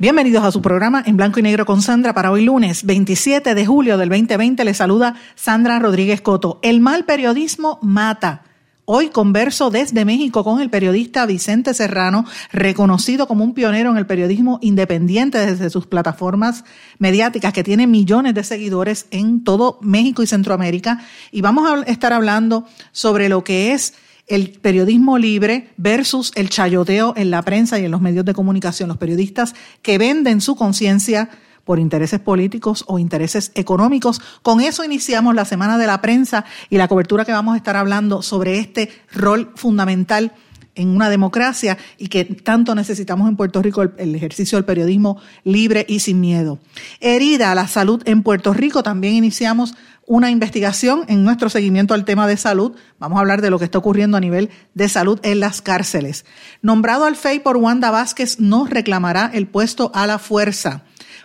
[0.00, 3.64] Bienvenidos a su programa en blanco y negro con Sandra para hoy lunes 27 de
[3.64, 4.64] julio del 2020.
[4.64, 6.58] Le saluda Sandra Rodríguez Coto.
[6.62, 8.42] El mal periodismo mata.
[8.86, 14.06] Hoy converso desde México con el periodista Vicente Serrano, reconocido como un pionero en el
[14.06, 16.64] periodismo independiente desde sus plataformas
[16.98, 21.04] mediáticas, que tiene millones de seguidores en todo México y Centroamérica.
[21.30, 23.94] Y vamos a estar hablando sobre lo que es
[24.26, 28.88] el periodismo libre versus el chayoteo en la prensa y en los medios de comunicación,
[28.88, 31.30] los periodistas que venden su conciencia
[31.64, 34.20] por intereses políticos o intereses económicos.
[34.42, 37.76] Con eso iniciamos la Semana de la Prensa y la cobertura que vamos a estar
[37.76, 40.32] hablando sobre este rol fundamental
[40.74, 45.84] en una democracia y que tanto necesitamos en Puerto Rico el, ejercicio del periodismo libre
[45.88, 46.58] y sin miedo.
[47.00, 49.74] Herida la salud en Puerto Rico, también iniciamos
[50.06, 52.72] una investigación en nuestro seguimiento al tema de salud.
[52.98, 56.24] Vamos a hablar de lo que está ocurriendo a nivel de salud en las cárceles.
[56.60, 60.82] Nombrado al FEI por Wanda Vázquez, no reclamará el puesto a la fuerza.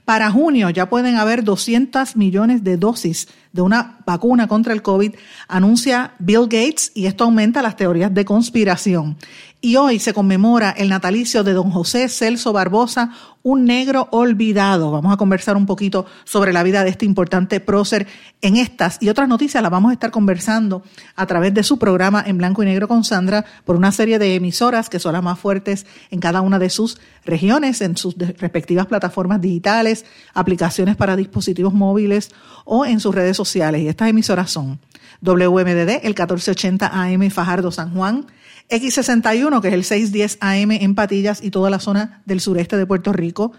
[0.10, 5.14] Para junio ya pueden haber 200 millones de dosis de una vacuna contra el COVID,
[5.48, 9.18] anuncia Bill Gates, y esto aumenta las teorías de conspiración.
[9.62, 13.12] Y hoy se conmemora el natalicio de don José Celso Barbosa,
[13.44, 14.90] un negro olvidado.
[14.90, 18.08] Vamos a conversar un poquito sobre la vida de este importante prócer
[18.42, 20.82] en estas y otras noticias las vamos a estar conversando
[21.18, 24.36] a través de su programa en blanco y negro con Sandra por una serie de
[24.36, 28.86] emisoras que son las más fuertes en cada una de sus regiones, en sus respectivas
[28.86, 32.32] plataformas digitales, aplicaciones para dispositivos móviles
[32.64, 33.82] o en sus redes sociales.
[33.82, 34.80] Y estas emisoras son
[35.22, 38.26] WMDD, el 1480 AM Fajardo San Juan,
[38.70, 42.86] X61, que es el 610 AM en Patillas y toda la zona del sureste de
[42.86, 43.52] Puerto Rico,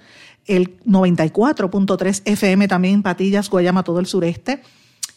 [0.47, 4.63] el 94.3 FM también en Patillas, Guayama, todo el sureste,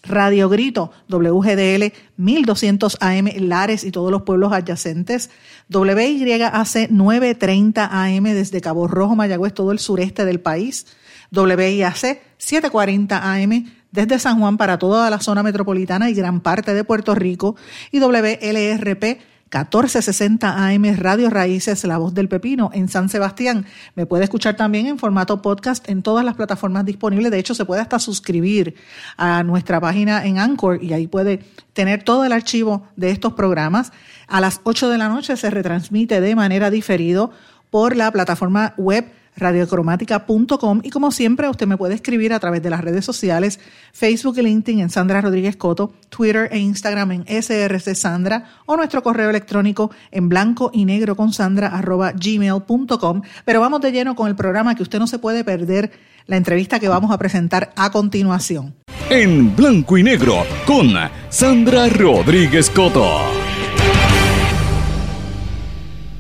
[0.04, 5.30] Radio Grito, WGDL 1200 AM Lares y todos los pueblos adyacentes,
[5.70, 10.88] WYAC 930 AM desde Cabo Rojo, Mayagüez, todo el sureste del país,
[11.32, 16.84] WIAC 740 AM desde San Juan para toda la zona metropolitana y gran parte de
[16.84, 17.56] Puerto Rico.
[17.92, 23.66] Y WLRP 1460 AM Radio Raíces, La Voz del Pepino en San Sebastián.
[23.96, 27.30] Me puede escuchar también en formato podcast en todas las plataformas disponibles.
[27.30, 28.76] De hecho, se puede hasta suscribir
[29.16, 31.44] a nuestra página en Anchor y ahí puede
[31.74, 33.92] tener todo el archivo de estos programas.
[34.28, 37.32] A las 8 de la noche se retransmite de manera diferido
[37.70, 42.70] por la plataforma web radiocromática.com y como siempre usted me puede escribir a través de
[42.70, 43.60] las redes sociales
[43.92, 49.04] Facebook y LinkedIn en Sandra Rodríguez Coto, Twitter e Instagram en SRC Sandra o nuestro
[49.04, 53.22] correo electrónico en blanco y negro con Sandra arroba gmail.com.
[53.46, 55.92] Pero vamos de lleno con el programa que usted no se puede perder
[56.26, 58.76] la entrevista que vamos a presentar a continuación.
[59.10, 60.94] En blanco y negro con
[61.30, 63.43] Sandra Rodríguez Coto.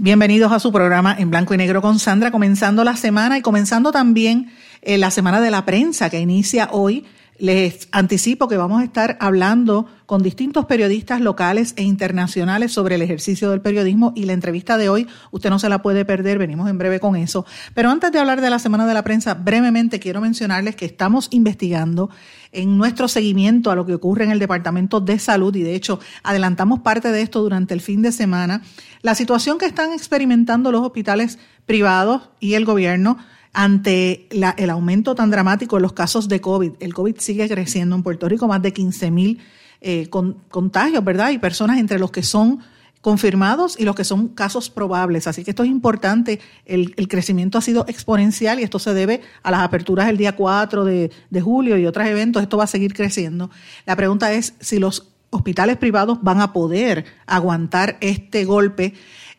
[0.03, 3.93] Bienvenidos a su programa en blanco y negro con Sandra, comenzando la semana y comenzando
[3.93, 7.05] también eh, la semana de la prensa que inicia hoy.
[7.39, 13.01] Les anticipo que vamos a estar hablando con distintos periodistas locales e internacionales sobre el
[13.01, 16.69] ejercicio del periodismo y la entrevista de hoy usted no se la puede perder, venimos
[16.69, 17.43] en breve con eso.
[17.73, 21.27] Pero antes de hablar de la Semana de la Prensa, brevemente quiero mencionarles que estamos
[21.31, 22.11] investigando
[22.51, 25.99] en nuestro seguimiento a lo que ocurre en el Departamento de Salud y de hecho
[26.21, 28.61] adelantamos parte de esto durante el fin de semana,
[29.01, 33.17] la situación que están experimentando los hospitales privados y el gobierno
[33.53, 36.73] ante el aumento tan dramático en los casos de COVID.
[36.79, 39.39] El COVID sigue creciendo en Puerto Rico, más de 15 mil
[39.81, 41.29] eh, contagios, ¿verdad?
[41.31, 42.59] Y personas entre los que son
[43.01, 45.27] confirmados y los que son casos probables.
[45.27, 46.39] Así que esto es importante.
[46.65, 50.85] El, crecimiento ha sido exponencial y esto se debe a las aperturas el día 4
[50.85, 52.41] de, de julio y otros eventos.
[52.41, 53.51] Esto va a seguir creciendo.
[53.85, 58.93] La pregunta es si los hospitales privados van a poder aguantar este golpe.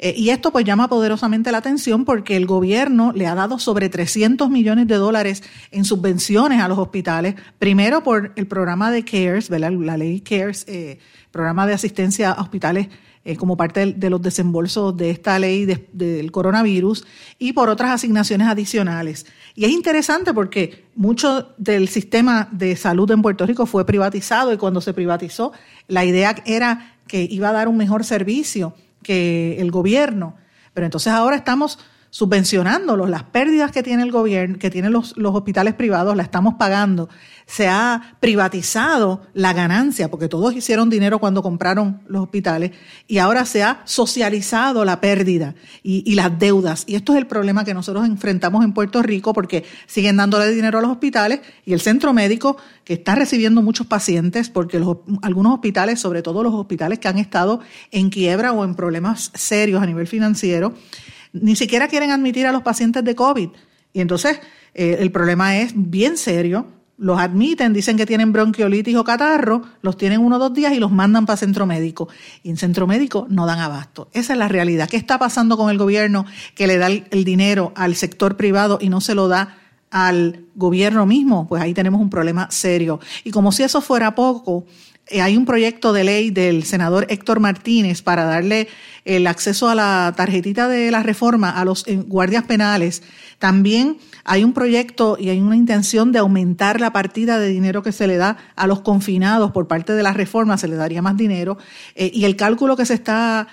[0.04, 3.88] Eh, y esto pues llama poderosamente la atención porque el gobierno le ha dado sobre
[3.88, 9.48] 300 millones de dólares en subvenciones a los hospitales, primero por el programa de CARES,
[9.48, 10.98] la ley CARES, eh,
[11.30, 12.88] programa de asistencia a hospitales
[13.24, 17.06] eh, como parte de, los desembolsos de esta ley del coronavirus
[17.38, 19.24] y por otras asignaciones adicionales.
[19.54, 24.58] Y es interesante porque mucho del sistema de salud en Puerto Rico fue privatizado y
[24.58, 25.52] cuando se privatizó
[25.88, 28.74] la idea era que iba a dar un mejor servicio
[29.04, 30.34] que el gobierno.
[30.72, 31.78] Pero entonces ahora estamos
[32.14, 36.54] subvencionándolos, las pérdidas que tiene el gobierno, que tienen los, los hospitales privados, la estamos
[36.54, 37.08] pagando.
[37.44, 42.70] Se ha privatizado la ganancia, porque todos hicieron dinero cuando compraron los hospitales,
[43.08, 46.84] y ahora se ha socializado la pérdida y, y las deudas.
[46.86, 50.78] Y esto es el problema que nosotros enfrentamos en Puerto Rico, porque siguen dándole dinero
[50.78, 55.54] a los hospitales y el centro médico, que está recibiendo muchos pacientes, porque los, algunos
[55.54, 57.58] hospitales, sobre todo los hospitales que han estado
[57.90, 60.74] en quiebra o en problemas serios a nivel financiero,
[61.34, 63.50] ni siquiera quieren admitir a los pacientes de COVID.
[63.92, 64.40] Y entonces
[64.72, 66.66] eh, el problema es bien serio.
[66.96, 70.78] Los admiten, dicen que tienen bronquiolitis o catarro, los tienen uno o dos días y
[70.78, 72.08] los mandan para centro médico.
[72.44, 74.08] Y en centro médico no dan abasto.
[74.12, 74.88] Esa es la realidad.
[74.88, 78.88] ¿Qué está pasando con el gobierno que le da el dinero al sector privado y
[78.90, 79.58] no se lo da
[79.90, 81.48] al gobierno mismo?
[81.48, 83.00] Pues ahí tenemos un problema serio.
[83.24, 84.64] Y como si eso fuera poco,
[85.10, 88.68] hay un proyecto de ley del senador Héctor Martínez para darle
[89.04, 93.02] el acceso a la tarjetita de la reforma a los eh, guardias penales.
[93.38, 97.92] También hay un proyecto y hay una intención de aumentar la partida de dinero que
[97.92, 101.16] se le da a los confinados por parte de la reforma, se le daría más
[101.16, 101.58] dinero.
[101.94, 103.48] Eh, y el cálculo que se está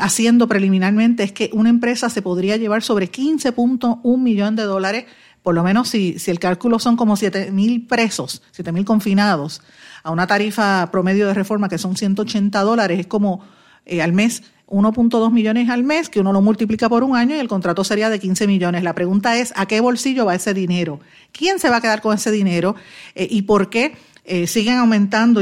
[0.00, 5.04] haciendo preliminarmente es que una empresa se podría llevar sobre 15.1 millones de dólares,
[5.42, 9.60] por lo menos si, si el cálculo son como 7 mil presos, 7 mil confinados
[10.04, 13.40] a una tarifa promedio de reforma que son 180 dólares, es como
[13.86, 17.38] eh, al mes 1.2 millones al mes, que uno lo multiplica por un año y
[17.38, 18.82] el contrato sería de 15 millones.
[18.82, 21.00] La pregunta es, ¿a qué bolsillo va ese dinero?
[21.32, 22.74] ¿Quién se va a quedar con ese dinero?
[23.14, 25.40] Eh, ¿Y por qué eh, siguen aumentando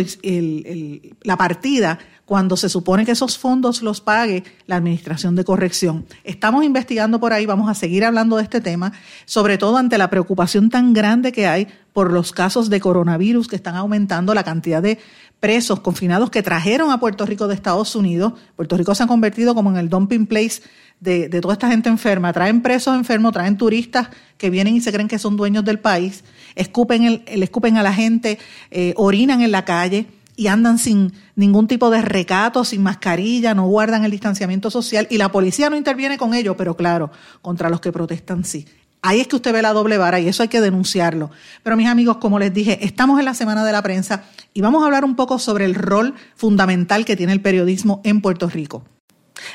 [1.22, 6.06] la partida cuando se supone que esos fondos los pague la Administración de Corrección.
[6.24, 8.92] Estamos investigando por ahí, vamos a seguir hablando de este tema,
[9.24, 13.56] sobre todo ante la preocupación tan grande que hay por los casos de coronavirus que
[13.56, 14.98] están aumentando la cantidad de
[15.40, 18.34] presos confinados que trajeron a Puerto Rico de Estados Unidos.
[18.56, 20.62] Puerto Rico se ha convertido como en el dumping place
[21.02, 22.32] de, toda esta gente enferma.
[22.32, 24.08] Traen presos enfermos, traen turistas
[24.38, 27.92] que vienen y se creen que son dueños del país, escupen, el, escupen a la
[27.92, 28.38] gente,
[28.70, 30.06] eh, orinan en la calle
[30.36, 35.18] y andan sin ningún tipo de recato, sin mascarilla, no guardan el distanciamiento social y
[35.18, 37.10] la policía no interviene con ellos, pero claro,
[37.42, 38.66] contra los que protestan sí.
[39.04, 41.32] Ahí es que usted ve la doble vara y eso hay que denunciarlo.
[41.64, 44.22] Pero mis amigos, como les dije, estamos en la Semana de la Prensa
[44.54, 48.20] y vamos a hablar un poco sobre el rol fundamental que tiene el periodismo en
[48.20, 48.84] Puerto Rico.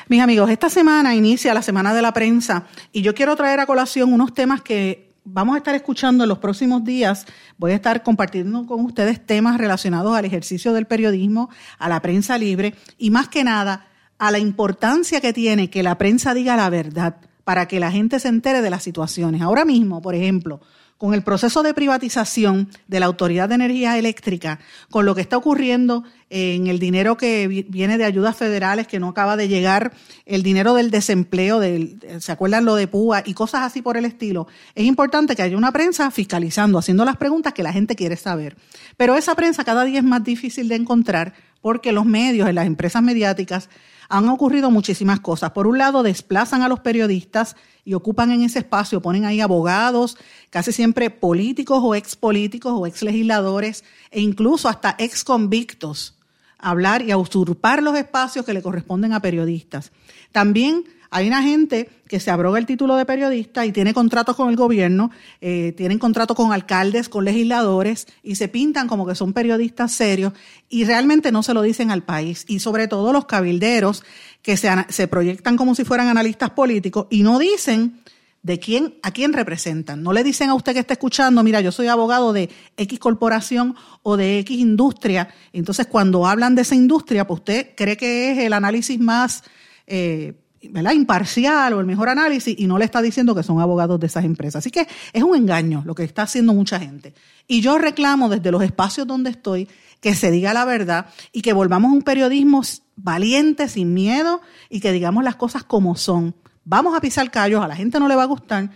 [0.08, 3.66] Mis amigos, esta semana inicia la Semana de la Prensa y yo quiero traer a
[3.66, 7.26] colación unos temas que vamos a estar escuchando en los próximos días,
[7.58, 12.38] voy a estar compartiendo con ustedes temas relacionados al ejercicio del periodismo, a la prensa
[12.38, 13.86] libre y más que nada
[14.18, 18.20] a la importancia que tiene que la prensa diga la verdad para que la gente
[18.20, 19.42] se entere de las situaciones.
[19.42, 20.60] Ahora mismo, por ejemplo,
[20.98, 24.58] con el proceso de privatización de la Autoridad de Energía Eléctrica,
[24.90, 29.08] con lo que está ocurriendo en el dinero que viene de ayudas federales que no
[29.08, 29.92] acaba de llegar,
[30.26, 34.04] el dinero del desempleo, del, ¿se acuerdan lo de PUA y cosas así por el
[34.04, 34.48] estilo?
[34.74, 38.56] Es importante que haya una prensa fiscalizando, haciendo las preguntas que la gente quiere saber.
[38.96, 43.02] Pero esa prensa cada día es más difícil de encontrar porque los medios, las empresas
[43.02, 43.68] mediáticas,
[44.08, 45.50] han ocurrido muchísimas cosas.
[45.50, 50.16] Por un lado, desplazan a los periodistas y ocupan en ese espacio, ponen ahí abogados,
[50.50, 56.18] casi siempre políticos o ex políticos o ex legisladores e incluso hasta ex convictos
[56.58, 59.92] a hablar y a usurpar los espacios que le corresponden a periodistas.
[60.32, 64.50] También hay una gente que se abroga el título de periodista y tiene contratos con
[64.50, 65.10] el gobierno,
[65.40, 70.32] eh, tienen contratos con alcaldes, con legisladores y se pintan como que son periodistas serios
[70.68, 72.44] y realmente no se lo dicen al país.
[72.46, 74.04] Y sobre todo los cabilderos
[74.42, 78.00] que se, proyectan como si fueran analistas políticos y no dicen
[78.42, 80.02] de quién, a quién representan.
[80.02, 83.74] No le dicen a usted que está escuchando, mira, yo soy abogado de X corporación
[84.02, 85.28] o de X industria.
[85.52, 89.42] Entonces, cuando hablan de esa industria, pues usted cree que es el análisis más
[89.86, 90.92] eh, ¿verdad?
[90.92, 94.24] imparcial o el mejor análisis y no le está diciendo que son abogados de esas
[94.24, 94.60] empresas.
[94.60, 97.14] Así que es un engaño lo que está haciendo mucha gente.
[97.46, 99.68] Y yo reclamo desde los espacios donde estoy
[100.00, 102.62] que se diga la verdad y que volvamos a un periodismo
[102.96, 106.34] valiente, sin miedo y que digamos las cosas como son.
[106.64, 108.70] Vamos a pisar callos, a la gente no le va a gustar.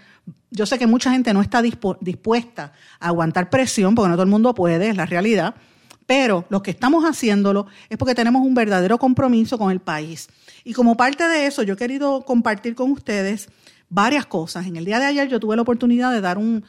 [0.50, 4.28] Yo sé que mucha gente no está dispuesta a aguantar presión porque no todo el
[4.28, 5.54] mundo puede, es la realidad
[6.06, 10.28] pero los que estamos haciéndolo es porque tenemos un verdadero compromiso con el país.
[10.64, 13.48] Y como parte de eso, yo he querido compartir con ustedes
[13.88, 14.66] varias cosas.
[14.66, 16.64] En el día de ayer yo tuve la oportunidad de dar un,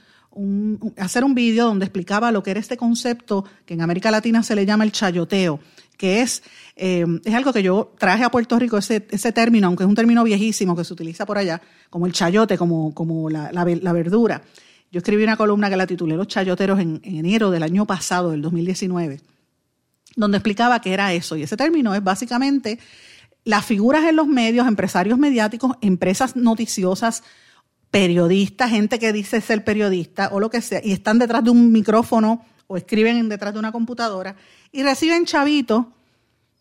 [0.98, 4.56] hacer un vídeo donde explicaba lo que era este concepto que en América Latina se
[4.56, 5.60] le llama el chayoteo,
[5.98, 6.44] que es,
[6.76, 9.96] eh, es algo que yo traje a Puerto Rico, ese, ese término, aunque es un
[9.96, 13.94] término viejísimo que se utiliza por allá, como el chayote, como, como la, la, la
[13.94, 14.42] verdura.
[14.94, 18.44] Yo escribí una columna que la titulé Los chayoteros en, enero del año pasado, del
[18.44, 19.22] 2019,
[20.16, 21.36] donde explicaba qué era eso.
[21.36, 22.78] Y ese término es básicamente
[23.46, 27.24] las figuras en los medios, empresarios mediáticos, empresas noticiosas,
[27.92, 31.72] periodistas, gente que dice ser periodista o lo que sea, y están detrás de un
[31.72, 34.36] micrófono o escriben detrás de una computadora
[34.72, 35.86] y reciben chavitos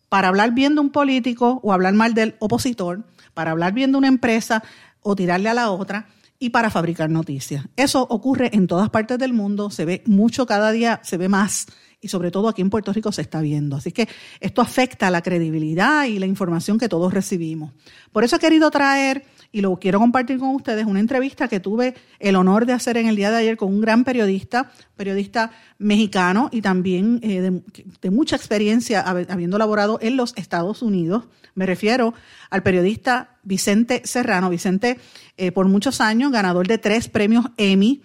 [0.09, 3.99] para hablar bien de un político o hablar mal del opositor, para hablar bien de
[3.99, 4.63] una empresa
[5.01, 6.09] o tirarle a la otra
[6.39, 7.67] y para fabricar noticias.
[7.77, 11.67] Eso ocurre en todas partes del mundo, se ve mucho cada día, se ve más
[12.03, 13.77] y sobre todo aquí en Puerto Rico se está viendo.
[13.77, 14.09] Así que
[14.41, 17.73] esto afecta la credibilidad y la información que todos recibimos.
[18.11, 21.95] Por eso he querido traer y lo quiero compartir con ustedes, una entrevista que tuve
[22.19, 26.49] el honor de hacer en el día de ayer con un gran periodista, periodista mexicano
[26.51, 27.61] y también eh,
[28.01, 31.25] de, mucha experiencia habiendo laborado en los Estados Unidos.
[31.55, 32.15] Me refiero
[32.51, 34.51] al periodista Vicente Serrano.
[34.51, 34.99] Vicente,
[35.37, 38.03] eh, por muchos años, ganador de tres premios Emmy.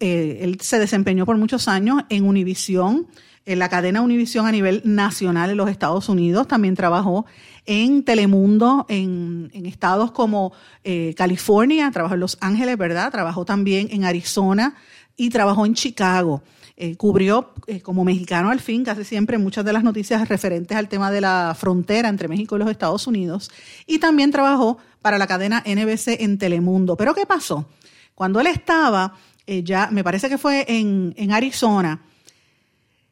[0.00, 3.06] Eh, él se desempeñó por muchos años en Univisión,
[3.44, 6.48] en la cadena Univisión a nivel nacional en los Estados Unidos.
[6.48, 7.26] También trabajó
[7.64, 10.52] en Telemundo, en, estados como
[10.84, 13.10] eh, California, trabajó en Los Ángeles, ¿verdad?
[13.10, 14.74] Trabajó también en Arizona
[15.16, 16.42] y trabajó en Chicago.
[16.78, 21.10] Eh, cubrió como mexicano al fin casi siempre muchas de las noticias referentes al tema
[21.10, 23.50] de la frontera entre México y los Estados Unidos
[23.86, 26.94] y también trabajó para la cadena NBC en Telemundo.
[26.96, 27.66] Pero ¿qué pasó?
[28.16, 29.14] Cuando él estaba,
[29.46, 32.02] ya me parece que fue en, en Arizona,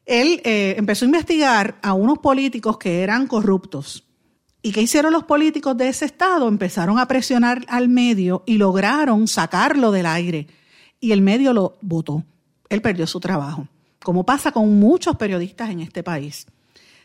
[0.04, 4.04] él empezó a investigar a unos políticos que eran corruptos
[4.66, 6.48] ¿Y qué hicieron los políticos de ese estado?
[6.48, 10.46] Empezaron a presionar al medio y lograron sacarlo del aire.
[11.00, 12.24] Y el medio lo votó.
[12.70, 13.68] Él perdió su trabajo,
[14.02, 16.46] como pasa con muchos periodistas en este país.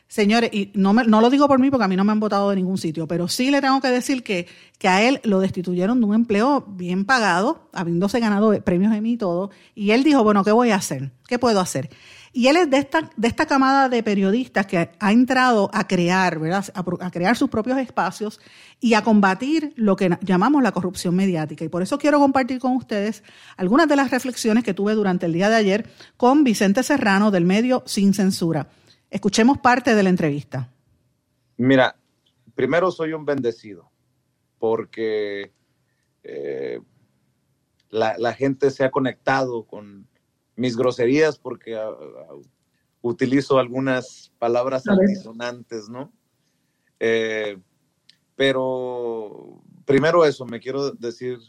[0.10, 2.50] Señores, y no, no lo digo por mí porque a mí no me han votado
[2.50, 4.48] de ningún sitio, pero sí le tengo que decir que,
[4.80, 9.14] que a él lo destituyeron de un empleo bien pagado, habiéndose ganado premios de mí
[9.14, 11.12] y todo, y él dijo, bueno, ¿qué voy a hacer?
[11.28, 11.92] ¿Qué puedo hacer?
[12.34, 16.40] Y él es de esta, de esta camada de periodistas que ha entrado a crear,
[16.40, 16.66] ¿verdad?
[16.74, 18.40] A, crear sus propios espacios
[18.80, 21.66] y a combatir lo que llamamos la corrupción mediática.
[21.66, 23.24] Y por eso quiero compartir con ustedes
[23.58, 27.46] algunas de las reflexiones que tuve durante el día de ayer con Vicente Serrano del
[27.46, 28.70] medio Sin Censura.
[29.10, 30.72] Escuchemos parte de la entrevista.
[31.58, 31.96] Mira,
[32.56, 33.92] primero soy un bendecido
[34.60, 35.52] porque
[36.24, 36.80] eh,
[37.90, 40.08] la gente se ha conectado con
[40.60, 42.36] mis groserías porque ah, ah,
[43.02, 46.12] utilizo algunas palabras altisonantes, ¿no?
[47.00, 47.58] Eh,
[48.36, 51.40] pero primero eso, me quiero decir,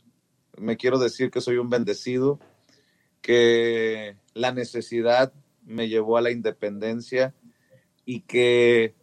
[0.57, 2.39] me quiero decir que soy un bendecido,
[3.21, 5.33] que la necesidad
[5.65, 7.35] me llevó a la independencia
[8.11, 8.97] y que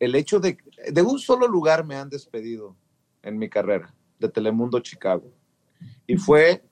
[0.00, 0.58] el hecho de,
[0.90, 2.74] de un solo lugar me han despedido
[3.22, 5.32] en mi carrera, de Telemundo Chicago.
[6.08, 6.64] Y fue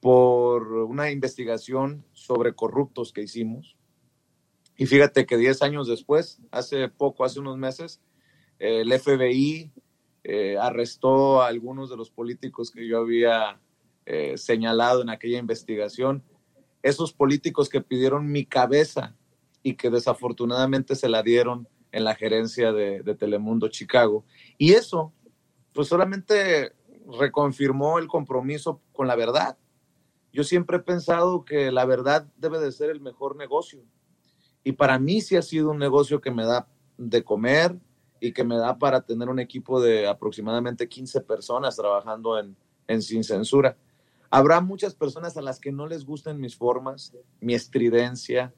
[0.00, 3.76] por una investigación sobre corruptos que hicimos.
[4.76, 8.00] Y fíjate que 10 años después, hace poco, hace unos meses,
[8.58, 9.70] el FBI
[10.24, 13.60] eh, arrestó a algunos de los políticos que yo había
[14.04, 16.24] eh, señalado en aquella investigación.
[16.82, 19.14] Esos políticos que pidieron mi cabeza
[19.62, 24.24] y que desafortunadamente se la dieron en la gerencia de, Telemundo Chicago.
[24.58, 25.12] Y eso,
[25.72, 26.72] pues solamente
[27.18, 29.58] reconfirmó el compromiso con la verdad
[30.32, 33.82] yo siempre he pensado que la verdad debe de ser el mejor negocio.
[34.62, 37.76] Y para mí sí ha sido un negocio que me da de comer
[38.20, 42.56] y que me da para tener un equipo de aproximadamente 15 personas trabajando en,
[43.02, 43.76] Sin Censura.
[44.30, 48.54] Habrá muchas personas a las que no les gusten mis formas, mi estridencia,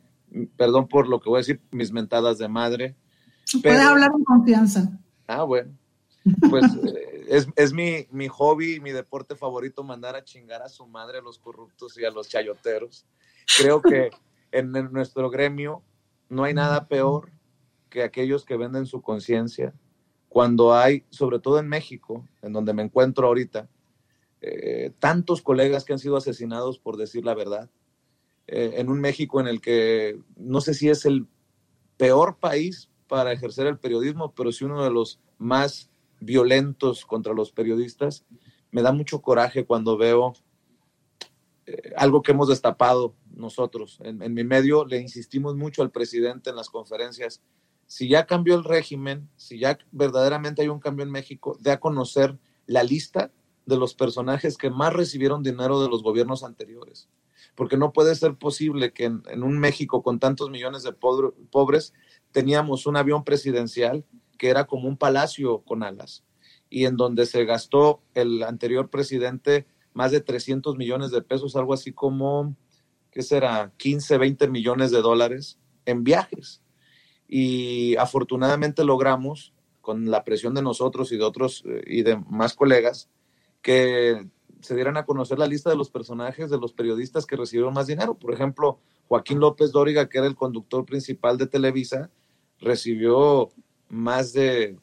[0.56, 2.96] perdón por lo que voy a decir, mis mentadas de madre.
[3.62, 4.98] Puedes hablar con confianza.
[5.26, 5.76] Ah, bueno.
[6.48, 10.86] Pues eh, es, es mi, mi, hobby, mi deporte favorito, mandar a chingar a su
[10.86, 13.06] madre a los corruptos y a los chayoteros.
[13.58, 14.10] Creo que
[14.52, 15.82] en, nuestro gremio
[16.28, 17.30] no hay nada peor
[17.90, 19.74] que aquellos que venden su conciencia.
[20.28, 23.68] Cuando hay, sobre todo en México, en donde me encuentro ahorita,
[24.40, 27.68] eh, tantos colegas que han sido asesinados por decir la verdad,
[28.46, 31.26] eh, en un México en el que no sé si es el
[31.96, 37.52] peor país para ejercer el periodismo, pero sí uno de los más violentos contra los
[37.52, 38.24] periodistas.
[38.70, 40.32] Me da mucho coraje cuando veo
[41.66, 43.98] eh, algo que hemos destapado nosotros.
[44.02, 47.42] En, en, mi medio le insistimos mucho al presidente en las conferencias.
[47.86, 51.80] Si ya cambió el régimen, si ya verdaderamente hay un cambio en México, de a
[51.80, 53.30] conocer la lista
[53.66, 57.08] de los personajes que más recibieron dinero de los gobiernos anteriores.
[57.54, 61.92] Porque no puede ser posible que en, un México con tantos millones de pobres
[62.30, 64.04] teníamos un avión presidencial
[64.38, 66.24] que era como un palacio con alas
[66.72, 71.74] y en donde se gastó el anterior presidente más de 300 millones de pesos, algo
[71.74, 72.56] así como,
[73.10, 73.72] ¿qué será?
[73.76, 76.62] 15, 20 millones de dólares en viajes.
[77.28, 82.54] Y afortunadamente logramos con la presión de nosotros y de otros eh, y de más
[82.54, 83.10] colegas,
[83.60, 84.26] que
[84.62, 87.86] se dieran a conocer la lista de los personajes de los periodistas que recibieron más
[87.86, 88.14] dinero.
[88.14, 88.78] Por ejemplo,
[89.08, 92.10] Joaquín López Dóriga, que era el conductor principal de Televisa,
[92.58, 93.50] recibió
[93.88, 94.78] más de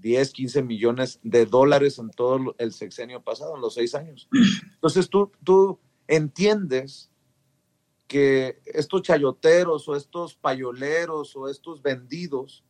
[0.00, 4.28] 10, 15 millones de dólares en todo el sexenio pasado, en los seis años.
[4.74, 7.10] Entonces tú, tú entiendes
[8.06, 12.64] que estos chayoteros o estos payoleros o estos vendidos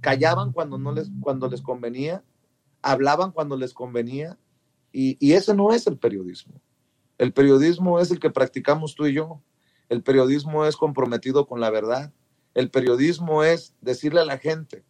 [0.00, 2.24] callaban cuando, no les, cuando les convenía,
[2.82, 4.38] hablaban cuando les convenía,
[4.92, 6.60] y, y ese no es el periodismo.
[7.18, 9.42] El periodismo es el que practicamos tú y yo.
[9.88, 12.12] El periodismo es comprometido con la verdad.
[12.54, 14.84] El periodismo es decirle a la gente,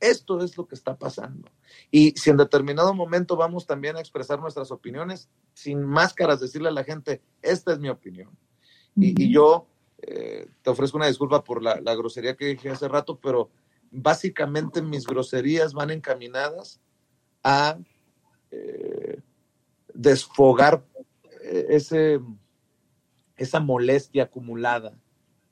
[0.00, 1.50] esto es lo que está pasando.
[1.90, 6.72] Y si en determinado momento vamos también a expresar nuestras opiniones, sin máscaras, decirle a
[6.72, 8.30] la gente, esta es mi opinión.
[8.94, 9.66] Y, yo
[9.98, 13.50] eh, te ofrezco una disculpa por la, grosería que dije hace rato, pero
[13.90, 16.80] básicamente mis groserías van encaminadas
[17.42, 17.78] a
[18.50, 19.20] eh,
[19.92, 20.84] desfogar
[21.42, 22.20] eh, ese,
[23.36, 24.98] esa molestia acumulada,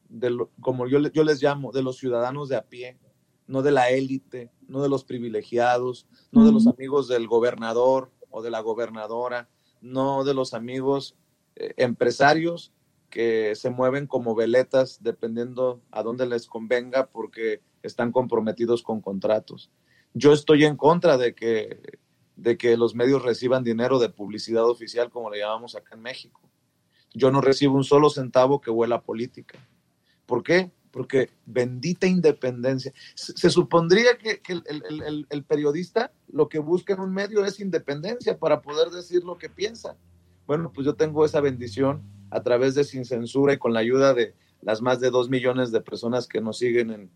[0.09, 2.99] de como yo, yo les llamo, de los ciudadanos de a pie,
[3.47, 8.43] no de la élite, no de los privilegiados, no de los amigos del gobernador o
[8.43, 9.49] de la gobernadora,
[9.81, 11.17] no de los amigos
[11.57, 12.73] eh, empresarios
[13.11, 19.71] que se mueven como veletas dependiendo a dónde les convenga porque están comprometidos con contratos.
[20.15, 21.99] Yo estoy en contra de que,
[22.37, 26.41] de que los medios reciban dinero de publicidad oficial, como le llamamos acá en México.
[27.13, 29.59] Yo no recibo un solo centavo que huela a política.
[30.27, 30.73] ¿Por qué?
[30.95, 32.93] porque bendita independencia.
[33.17, 34.41] Se, supondría que,
[35.29, 39.49] el, periodista lo que busca en un medio es independencia para poder decir lo que
[39.49, 39.97] piensa.
[40.47, 44.15] Bueno, pues yo tengo esa bendición a través de Sin Censura y con la ayuda
[44.15, 47.11] de las más de dos millones de personas que nos siguen en,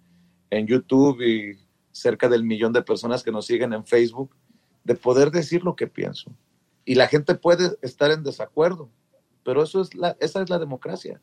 [0.51, 4.35] en YouTube y cerca del millón de personas que nos siguen en Facebook,
[4.88, 6.33] de poder decir lo que pienso.
[6.87, 8.90] Y la gente puede estar en desacuerdo,
[9.44, 11.20] pero eso es la, esa es la democracia.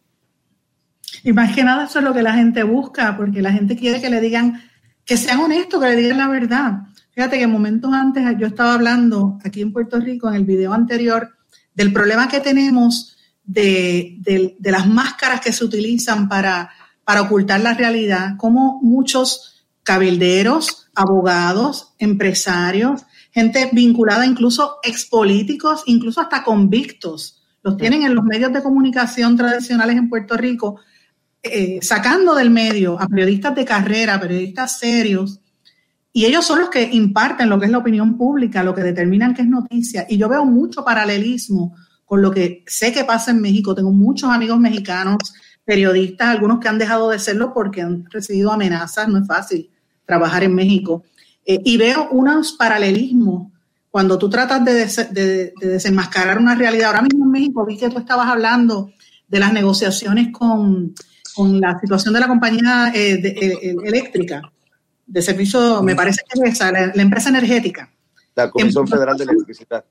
[1.23, 3.99] Y más que nada eso es lo que la gente busca, porque la gente quiere
[3.99, 4.62] que le digan,
[5.04, 6.73] que sean honestos, que le digan la verdad.
[7.10, 11.36] Fíjate que momentos antes yo estaba hablando aquí en Puerto Rico, en el video anterior,
[11.73, 16.69] del problema que tenemos de, las máscaras que se utilizan para,
[17.04, 26.41] para ocultar la realidad, como muchos cabilderos, abogados, empresarios, gente vinculada, incluso expolíticos, incluso hasta
[26.41, 30.80] convictos, los tienen en los medios de comunicación tradicionales en Puerto Rico
[31.43, 35.41] eh, sacando del medio a periodistas de carrera, periodistas serios,
[36.13, 39.34] y ellos son los que imparten lo que es la opinión pública, lo que determinan
[39.34, 40.06] qué es noticia.
[40.08, 43.76] Y yo veo mucho paralelismo con lo que sé que pasa en México.
[43.76, 45.17] Tengo muchos amigos mexicanos,
[45.65, 49.69] periodistas, algunos que han dejado de serlo porque han recibido amenazas, no es fácil
[50.06, 51.04] trabajar en México.
[51.45, 53.51] Eh, y veo unos paralelismos
[53.91, 56.88] cuando tú tratas de, de, desenmascarar una realidad.
[56.88, 58.91] Ahora mismo en México vi que tú estabas hablando
[59.27, 60.93] de las negociaciones con
[61.36, 64.41] con la situación de la compañía eh, eh, eléctrica,
[65.05, 67.91] de servicio, me parece que es esa, la, empresa energética.
[68.34, 69.86] La Comisión Federal de Electricidad.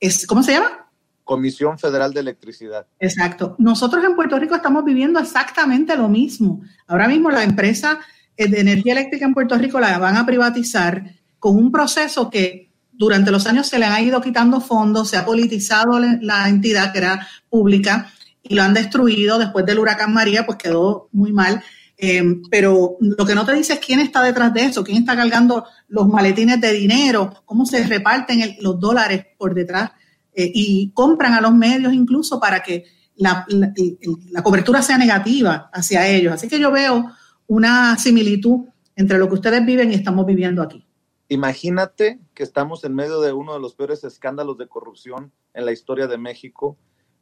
[0.00, 0.88] Es, ¿Cómo se llama?
[1.22, 2.86] Comisión Federal de Electricidad.
[2.98, 3.54] Exacto.
[3.58, 6.62] Nosotros en Puerto Rico estamos viviendo exactamente lo mismo.
[6.86, 8.00] Ahora mismo la empresa
[8.36, 13.30] de energía eléctrica en Puerto Rico la van a privatizar con un proceso que durante
[13.30, 17.26] los años se le han ido quitando fondos, se ha politizado la entidad que era
[17.48, 18.10] pública
[18.42, 21.62] y lo han destruido después del huracán María, pues quedó muy mal.
[21.98, 25.16] Eh, pero lo que no te dice es quién está detrás de eso, quién está
[25.16, 29.92] cargando los maletines de dinero, cómo se reparten los dólares por detrás
[30.34, 32.84] eh, y compran a los medios incluso para que
[33.16, 36.34] la, la, cobertura sea negativa hacia ellos.
[36.34, 37.10] Así que yo veo
[37.46, 40.86] una similitud entre lo que ustedes viven y estamos viviendo aquí.
[41.28, 45.72] Imagínate que estamos en medio de uno de los peores escándalos de corrupción en la
[45.72, 46.78] historia de México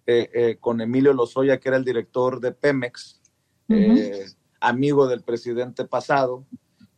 [0.06, 3.20] eh, eh, con Emilio Lozoya, que era el director de Pemex,
[3.70, 4.26] eh,
[4.60, 6.44] amigo del presidente pasado,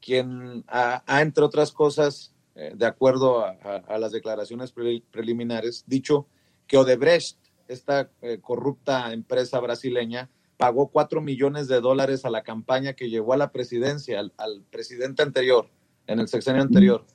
[0.00, 4.72] quien ha, entre otras cosas, de acuerdo a, las declaraciones
[5.10, 6.26] preliminares, dicho
[6.66, 7.36] que Odebrecht,
[7.68, 8.10] esta
[8.40, 13.52] corrupta empresa brasileña, pagó cuatro millones de dólares a la campaña que llevó a la
[13.52, 15.68] presidencia, al, presidente anterior,
[16.06, 17.06] en el sexenio anterior.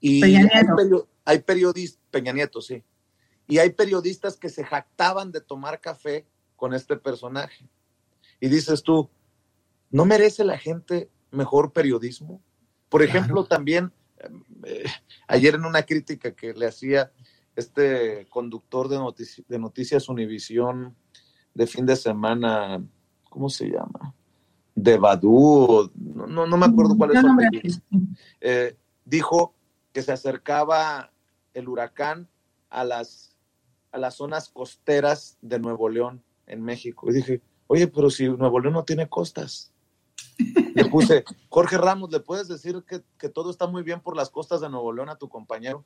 [0.00, 0.48] Y hay,
[1.24, 2.82] hay periodistas, Peña Nieto, sí,
[3.46, 7.68] y hay periodistas que se jactaban de tomar café con este personaje.
[8.40, 9.10] Y dices tú,
[9.90, 12.42] ¿no merece la gente mejor periodismo?
[12.88, 13.92] Por ejemplo, también
[14.64, 14.84] eh,
[15.26, 17.12] ayer en una crítica que le hacía
[17.56, 18.98] este conductor de,
[19.48, 20.96] de Noticias Univisión
[21.54, 22.82] de fin de semana,
[23.28, 24.14] ¿cómo se llama?
[24.74, 27.82] de Badú, no, no, me acuerdo cuál es su
[28.40, 29.54] eh, dijo
[29.92, 31.12] que se acercaba
[31.52, 32.28] el huracán
[32.70, 33.36] a las,
[33.90, 37.10] a las zonas costeras de Nuevo León, en México.
[37.10, 39.72] Y dije, oye, pero si Nuevo León no tiene costas.
[40.74, 44.30] Le puse, Jorge Ramos, ¿le puedes decir que, que todo está muy bien por las
[44.30, 45.84] costas de Nuevo León a tu compañero?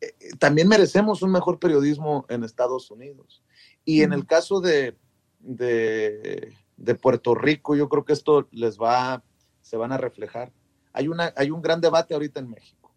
[0.00, 3.42] Eh, eh, también merecemos un mejor periodismo en Estados Unidos.
[3.84, 4.96] Y en el caso de,
[5.40, 6.54] de,
[7.00, 9.22] Puerto Rico, yo creo que esto les va,
[9.60, 10.52] se van a reflejar.
[10.92, 12.94] Hay, una, hay un gran debate ahorita en México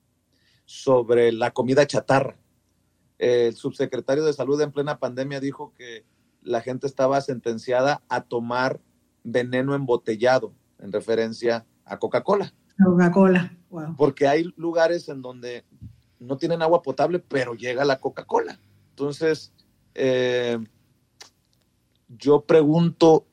[0.66, 2.38] sobre la comida chatarra.
[3.18, 6.06] El subsecretario de Salud en plena pandemia dijo que
[6.42, 8.80] la gente estaba sentenciada a tomar
[9.24, 12.54] veneno embotellado, en referencia a Coca-Cola.
[12.84, 13.56] Coca-Cola,
[13.98, 15.66] Porque hay lugares en donde
[16.20, 18.60] no tienen agua potable, pero llega la Coca-Cola.
[18.90, 19.54] Entonces,
[19.94, 20.58] eh,
[22.18, 23.26] yo pregunto,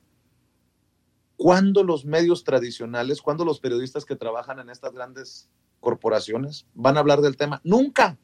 [1.37, 7.01] ¿cuándo los medios tradicionales, cuándo los periodistas que trabajan en estas grandes corporaciones van a
[7.01, 7.61] hablar del tema?
[7.63, 8.17] Nunca,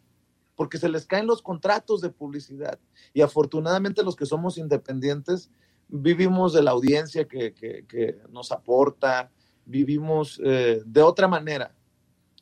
[0.55, 2.79] porque se les caen los contratos de publicidad.
[3.13, 5.49] Y afortunadamente los que somos independientes
[5.87, 9.31] vivimos de la audiencia que, nos aporta,
[9.65, 11.73] vivimos eh, de otra manera.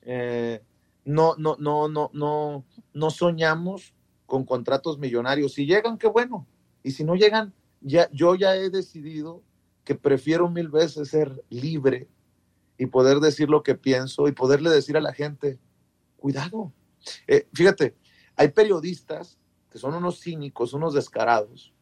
[0.01, 0.61] Eh,
[1.05, 3.93] no, no, no, no, no, no soñamos
[4.25, 5.53] con contratos millonarios.
[5.53, 6.47] Si llegan, qué bueno.
[6.83, 9.43] Y si no llegan, ya, yo ya he decidido
[9.83, 12.07] que prefiero mil veces ser libre
[12.77, 15.59] y poder decir lo que pienso y poderle decir a la gente,
[16.17, 16.71] cuidado.
[17.27, 17.95] Eh, fíjate,
[18.35, 19.37] hay periodistas
[19.69, 21.73] que son unos cínicos, unos descarados,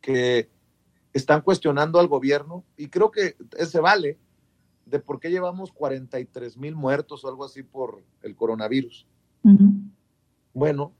[0.00, 0.48] que
[1.12, 3.36] están cuestionando al gobierno y creo que
[3.66, 4.18] se vale
[4.86, 9.06] de por qué llevamos 43 mil muertos o algo así por el coronavirus.
[10.54, 10.92] Bueno,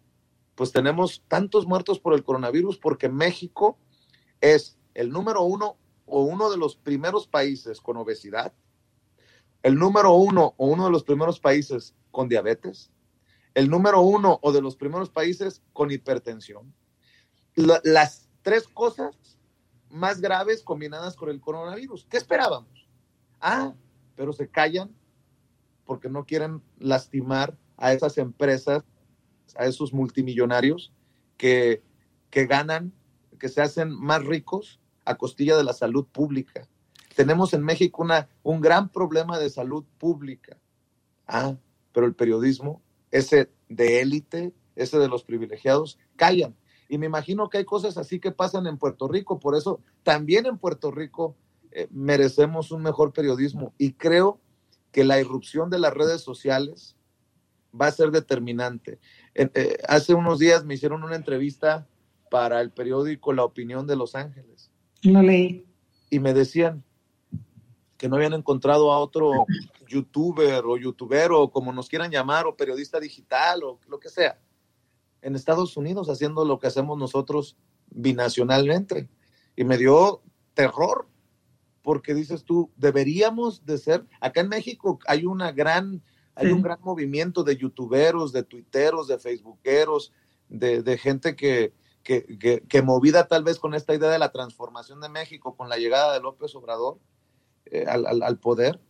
[0.54, 3.78] pues tenemos tantos muertos por el coronavirus porque México
[4.42, 8.52] es el número uno o uno de los primeros países con obesidad,
[9.62, 12.90] el número uno o uno de los primeros países con diabetes,
[13.54, 16.74] el número uno o de los primeros países con hipertensión.
[17.54, 19.38] las tres cosas
[19.88, 22.06] más graves combinadas con el coronavirus.
[22.10, 22.88] ¿Qué esperábamos?
[23.40, 23.74] Ah,
[24.16, 24.90] pero se callan
[25.84, 28.82] porque no quieren lastimar a esas empresas,
[29.54, 30.92] a esos multimillonarios
[31.36, 31.82] que,
[32.30, 32.92] que ganan
[33.42, 36.68] que se hacen más ricos a costilla de la salud pública.
[37.16, 40.60] Tenemos en México una, un gran problema de salud pública.
[41.26, 41.56] Ah,
[41.92, 46.54] pero el periodismo, ese de élite, ese de los privilegiados, callan.
[46.88, 50.46] Y me imagino que hay cosas así que pasan en Puerto Rico, por eso también
[50.46, 51.34] en Puerto Rico
[51.72, 53.74] eh, merecemos un mejor periodismo.
[53.76, 54.40] Y creo
[54.92, 56.94] que la irrupción de las redes sociales
[57.74, 59.00] va a ser determinante.
[59.34, 61.88] Eh, hace unos días me hicieron una entrevista
[62.32, 64.70] para el periódico La Opinión de Los Ángeles.
[65.02, 65.66] Lo leí.
[66.08, 66.82] Y me decían
[67.98, 69.44] que no habían encontrado a otro
[69.86, 74.40] youtuber o youtubero, o como nos quieran llamar, o periodista digital, o lo que sea,
[75.20, 77.58] en Estados Unidos haciendo lo que hacemos nosotros
[77.90, 79.10] binacionalmente.
[79.54, 80.22] Y me dio
[80.54, 81.06] terror,
[81.82, 86.02] porque dices tú, deberíamos de ser, acá en México hay una gran,
[86.34, 90.14] hay un gran movimiento de youtuberos, de tuiteros, de facebookeros,
[90.48, 95.08] de, de gente que, que, movida tal vez con esta idea de la transformación de
[95.08, 96.98] México, con la llegada de López Obrador
[97.66, 98.80] eh, al, poder,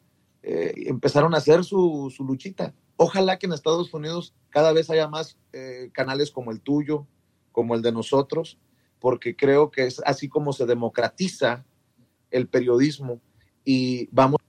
[0.43, 2.75] eh, empezaron a hacer su, luchita.
[2.97, 7.07] Ojalá que en Estados Unidos cada vez haya más eh, canales como el tuyo,
[7.53, 8.59] como el de nosotros,
[8.99, 11.65] porque creo que es así como se democratiza
[12.31, 13.21] el periodismo
[13.65, 14.42] y vamos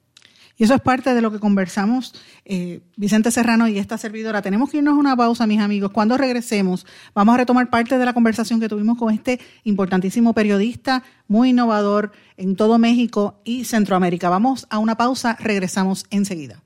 [0.57, 2.13] y eso es parte de lo que conversamos
[2.45, 4.41] eh, Vicente Serrano y esta servidora.
[4.41, 5.91] Tenemos que irnos a una pausa, mis amigos.
[5.91, 6.85] Cuando regresemos,
[7.15, 12.11] vamos a retomar parte de la conversación que tuvimos con este importantísimo periodista, muy innovador
[12.37, 14.29] en todo México y Centroamérica.
[14.29, 16.61] Vamos a una pausa, regresamos enseguida.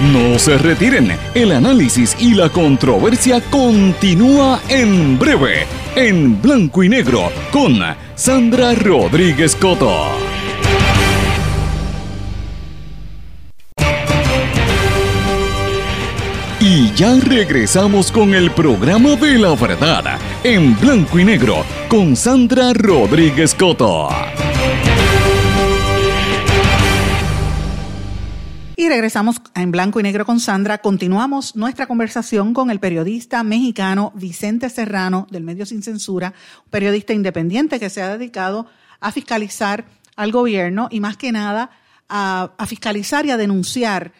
[0.00, 7.30] No se retiren, el análisis y la controversia continúa en breve, en blanco y negro,
[7.52, 7.78] con
[8.14, 10.29] Sandra Rodríguez Coto.
[16.90, 22.72] Y ya regresamos con el programa de la verdad, en blanco y negro, con Sandra
[22.72, 24.08] Rodríguez Coto.
[28.76, 30.78] Y regresamos en blanco y negro con Sandra.
[30.78, 36.32] Continuamos nuestra conversación con el periodista mexicano Vicente Serrano del Medio Sin Censura,
[36.70, 38.66] periodista independiente que se ha dedicado
[39.00, 39.84] a fiscalizar
[40.16, 41.70] al gobierno y más que nada
[42.08, 44.12] a fiscalizar y a denunciar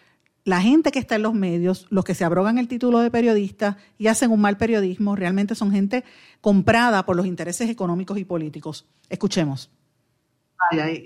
[0.45, 3.77] la gente que está en los medios, los que se abrogan el título de periodista
[3.99, 6.05] y hacen un mal periodismo, realmente son gente
[6.41, 8.87] comprada por los intereses económicos y políticos.
[9.09, 9.71] Escuchemos.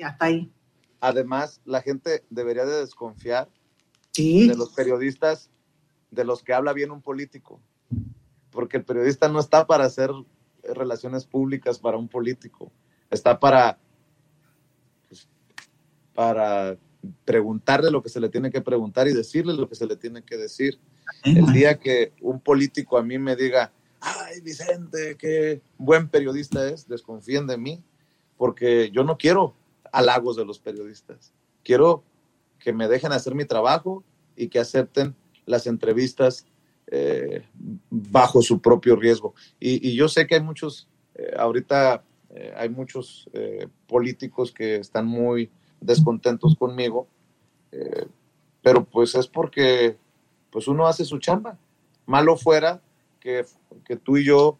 [0.02, 0.52] hasta ahí.
[1.00, 3.48] Además, la gente debería de desconfiar
[4.16, 5.50] de los periodistas,
[6.10, 7.60] de los que habla bien un político,
[8.50, 10.10] porque el periodista no está para hacer
[10.62, 12.72] relaciones públicas para un político,
[13.10, 13.78] está para,
[15.08, 15.28] pues,
[16.14, 16.76] para
[17.24, 20.22] preguntarle lo que se le tiene que preguntar y decirle lo que se le tiene
[20.22, 20.78] que decir.
[21.24, 26.86] El día que un político a mí me diga, ay Vicente, qué buen periodista es,
[26.88, 27.82] desconfíen de mí,
[28.36, 29.54] porque yo no quiero
[29.92, 31.32] halagos de los periodistas.
[31.62, 32.02] Quiero
[32.58, 34.02] que me dejen hacer mi trabajo
[34.36, 35.14] y que acepten
[35.46, 36.46] las entrevistas
[36.88, 37.44] eh,
[37.90, 39.34] bajo su propio riesgo.
[39.58, 43.28] Y, yo sé que hay muchos, eh, ahorita eh, hay muchos
[43.86, 45.50] políticos que están muy
[45.84, 47.08] descontentos conmigo,
[48.62, 49.98] pero pues es porque
[50.50, 51.58] pues uno hace su chamba.
[52.06, 52.82] Malo fuera
[53.20, 53.44] que,
[53.84, 54.58] que tú y yo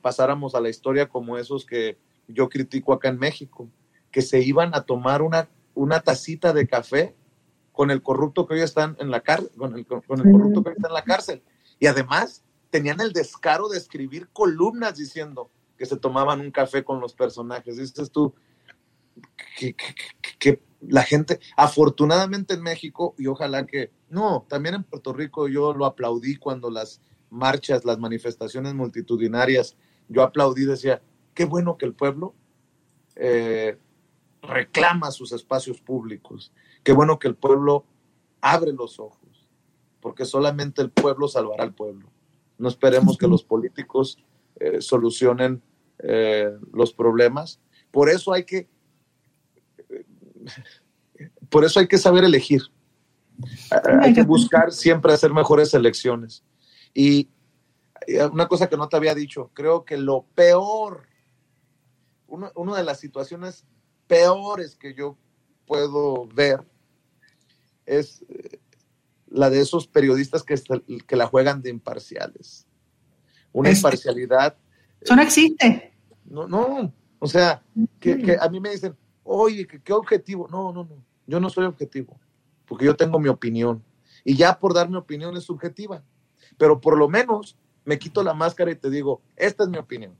[0.00, 3.68] pasáramos a la historia como esos que yo critico acá en México,
[4.10, 7.14] que se iban a tomar una, una tacita de café
[7.72, 10.88] con el corrupto que hoy están en la cárcel, con el, corrupto que hoy está
[10.88, 11.42] en la cárcel.
[11.78, 17.00] Y además tenían el descaro de escribir columnas diciendo que se tomaban un café con
[17.00, 17.76] los personajes.
[17.76, 18.34] Dices tú,
[19.56, 19.74] que,
[20.38, 25.74] que, la gente, afortunadamente en México, y ojalá que, no, también en Puerto Rico yo
[25.74, 27.00] lo aplaudí cuando las
[27.30, 29.76] marchas, las manifestaciones multitudinarias,
[30.08, 31.02] yo aplaudí, decía,
[31.34, 32.34] qué bueno que el pueblo
[33.16, 33.76] eh,
[34.40, 36.52] reclama sus espacios públicos,
[36.84, 37.84] qué bueno que el pueblo
[38.40, 39.48] abre los ojos,
[40.00, 42.08] porque solamente el pueblo salvará al pueblo.
[42.56, 44.18] No esperemos que los políticos
[44.60, 45.62] eh, solucionen
[46.00, 47.60] eh, los problemas.
[47.90, 48.68] Por eso hay que,
[51.48, 52.62] por eso hay que saber elegir.
[54.02, 56.44] Hay que buscar siempre hacer mejores elecciones.
[56.92, 57.28] Y
[58.32, 61.08] una cosa que no te había dicho, creo que lo peor
[62.28, 63.64] una, de las situaciones
[64.06, 65.16] peores que yo
[65.66, 66.64] puedo ver
[67.86, 68.60] es eh,
[69.28, 70.56] la de esos periodistas que,
[71.06, 72.66] que la juegan de imparciales.
[73.52, 74.56] Una imparcialidad.
[75.00, 75.94] Eso no existe.
[76.24, 76.92] No, no.
[77.18, 77.62] O sea,
[77.98, 78.96] que, a mí me dicen,
[79.28, 80.48] oye, ¿qué, objetivo?
[80.50, 81.04] No, no, no.
[81.26, 82.18] Yo no soy objetivo,
[82.66, 83.82] porque yo tengo mi opinión.
[84.24, 86.02] Y ya por dar mi opinión es subjetiva.
[86.56, 90.16] Pero por lo menos me quito la máscara y te digo, esta es mi opinión.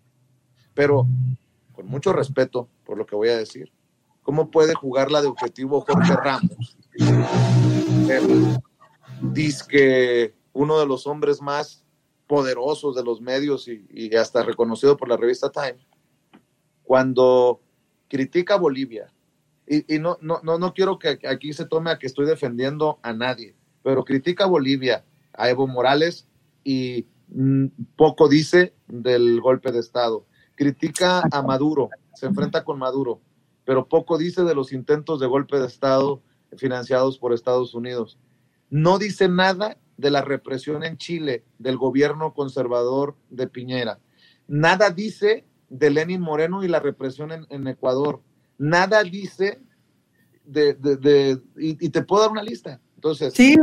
[0.75, 1.07] Pero
[1.73, 3.73] con mucho respeto por lo que voy a decir,
[4.23, 6.77] ¿cómo puede jugar la de objetivo Jorge Ramos?
[9.23, 11.85] Dice que uno de los hombres más
[12.27, 15.79] poderosos de los medios y, hasta reconocido por la revista Time,
[16.83, 17.61] cuando
[18.09, 19.12] critica a Bolivia,
[19.66, 23.12] y, no, no, no, no quiero que aquí se tome a que estoy defendiendo a
[23.12, 26.27] nadie, pero critica a Bolivia, a Evo Morales
[26.64, 30.27] y mm, poco dice del golpe de Estado
[30.59, 33.23] critica a Maduro, se enfrenta con Maduro,
[33.64, 36.21] pero poco dice de los intentos de golpe de Estado
[36.57, 38.18] financiados por Estados Unidos.
[38.68, 44.01] No dice nada de la represión en Chile del gobierno conservador de Piñera.
[44.49, 48.22] Nada dice de Lenin Moreno y la represión en, Ecuador.
[48.57, 49.61] Nada dice
[50.44, 52.81] de, y, te puedo dar una lista.
[52.94, 53.57] Entonces, sí.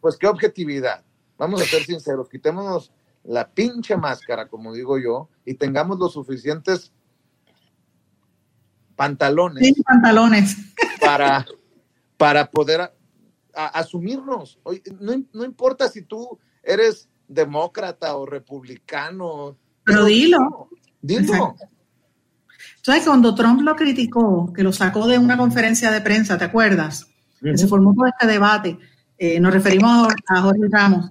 [0.00, 1.04] pues qué objetividad.
[1.38, 2.92] Vamos a ser sinceros, quitémonos
[3.24, 6.92] la pinche máscara, como digo yo, y tengamos los suficientes
[8.96, 9.74] pantalones.
[9.84, 10.56] pantalones.
[11.00, 11.46] Para,
[12.16, 12.92] para poder
[13.54, 14.58] asumirnos.
[15.00, 19.56] No, importa si tú eres demócrata o republicano.
[19.84, 20.68] Pero dilo.
[21.02, 21.56] Dilo.
[22.80, 23.04] ¿Sabes?
[23.04, 27.06] Cuando Trump lo criticó, que lo sacó de una conferencia de prensa, ¿te acuerdas?
[27.40, 28.78] Que se formó todo este debate.
[29.18, 31.10] Eh, nos referimos a Jorge Ramos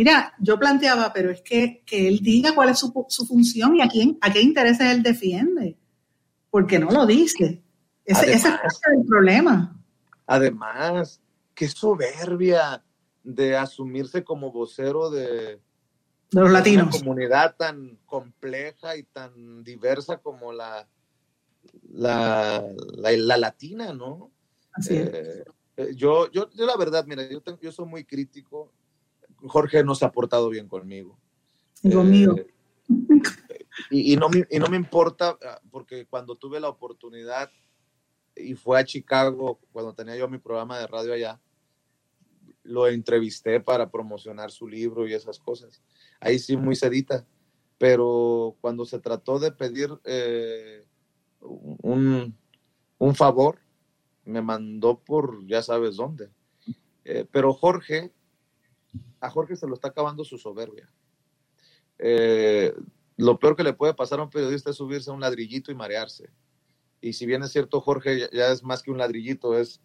[0.00, 2.90] Mira, yo planteaba, pero es que, él diga cuál es su,
[3.26, 5.76] función y a quién, a qué intereses él defiende,
[6.48, 7.62] porque no lo dice.
[8.06, 9.78] Ese, es el problema.
[10.26, 11.20] Además,
[11.54, 12.82] qué soberbia
[13.22, 15.60] de asumirse como vocero de,
[16.32, 16.88] los latinos.
[16.88, 20.88] Una comunidad tan compleja y tan diversa como la,
[21.92, 22.64] la,
[22.96, 24.30] la, latina, ¿no?
[24.72, 25.08] Así es.
[25.08, 25.44] Eh,
[25.76, 28.72] eh, yo, yo, yo, la verdad, mira, yo, yo soy muy crítico
[29.48, 31.18] Jorge no se ha portado bien conmigo.
[31.82, 32.36] conmigo.
[32.38, 32.46] Eh,
[33.90, 37.50] y, no me, y no me importa, ah, porque cuando tuve la oportunidad
[38.36, 41.40] y fue a Chicago, cuando tenía yo mi programa de radio allá,
[42.62, 45.82] lo entrevisté para promocionar su libro y esas cosas.
[46.20, 47.26] Ahí sí, muy sedita.
[47.78, 50.84] Pero cuando se trató de pedir eh,
[51.40, 52.36] un,
[52.98, 53.58] un, favor,
[54.24, 56.30] me mandó por ya sabes dónde.
[57.04, 58.12] Eh, pero Jorge
[59.20, 60.90] a Jorge se lo está acabando su soberbia.
[61.98, 62.74] Eh,
[63.16, 65.74] lo peor que le puede pasar a un periodista es subirse a un ladrillito y
[65.74, 66.30] marearse.
[67.02, 69.80] y si bien es cierto, Jorge ya es más que un ladrillito, es,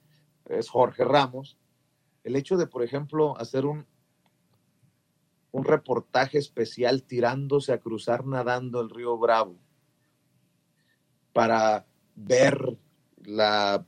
[0.45, 1.57] es Jorge Ramos,
[2.25, 3.85] el hecho de, por ejemplo, hacer un,
[5.51, 9.55] un reportaje especial tirándose a cruzar nadando el río Bravo
[11.31, 11.85] para
[12.15, 12.77] ver
[13.23, 13.85] la,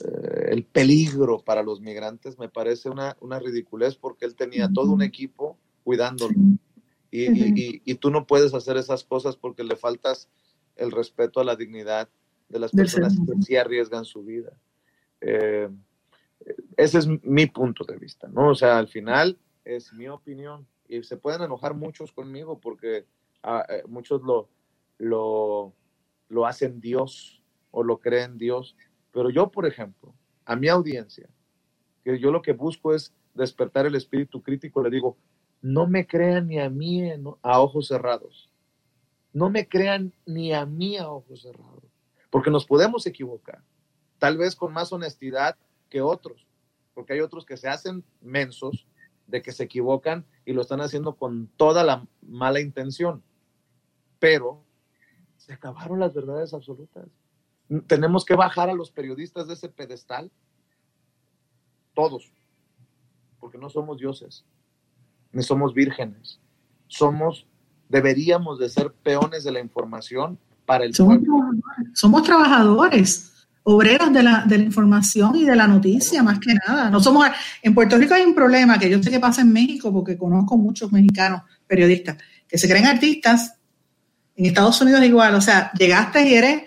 [0.00, 4.90] eh, el peligro para los migrantes, me parece una, una ridiculez porque él tenía todo
[4.90, 6.34] un equipo cuidándolo.
[7.10, 10.28] Y, y, tú no puedes hacer esas cosas porque le faltas
[10.74, 12.08] el respeto a la dignidad
[12.48, 14.58] de las personas que sí arriesgan su vida.
[15.20, 15.68] Eh,
[16.76, 18.50] ese es mi punto de vista, ¿no?
[18.50, 23.06] O sea, al final es mi opinión y se pueden enojar muchos conmigo porque
[23.42, 24.48] ah, eh, muchos lo,
[24.98, 25.74] lo,
[26.28, 28.76] lo hacen Dios o lo creen Dios,
[29.12, 31.28] pero yo, por ejemplo, a mi audiencia,
[32.04, 35.16] que yo lo que busco es despertar el espíritu crítico, le digo,
[35.62, 37.10] no me crean ni a mí
[37.42, 38.50] a ojos cerrados.
[39.32, 41.84] No me crean ni a mí a ojos cerrados,
[42.30, 43.62] porque nos podemos equivocar,
[44.18, 45.56] tal vez con más honestidad
[45.88, 46.46] que otros,
[46.94, 48.86] porque hay otros que se hacen mensos
[49.26, 53.22] de que se equivocan y lo están haciendo con toda la mala intención.
[54.18, 54.64] Pero
[55.36, 57.08] se acabaron las verdades absolutas.
[57.86, 60.30] Tenemos que bajar a los periodistas de ese pedestal,
[61.94, 62.32] todos,
[63.40, 64.44] porque no somos dioses,
[65.32, 66.40] ni somos vírgenes.
[66.86, 67.46] Somos,
[67.88, 71.18] deberíamos de ser peones de la información para el somos
[71.94, 73.33] Somos trabajadores
[73.64, 76.90] obreros de la, de la, información y de la noticia, más que nada.
[76.90, 77.26] No somos,
[77.62, 80.56] en Puerto Rico hay un problema que yo sé que pasa en México, porque conozco
[80.56, 83.54] muchos mexicanos periodistas que se creen artistas.
[84.36, 86.62] En Estados Unidos igual, o sea, llegaste y eres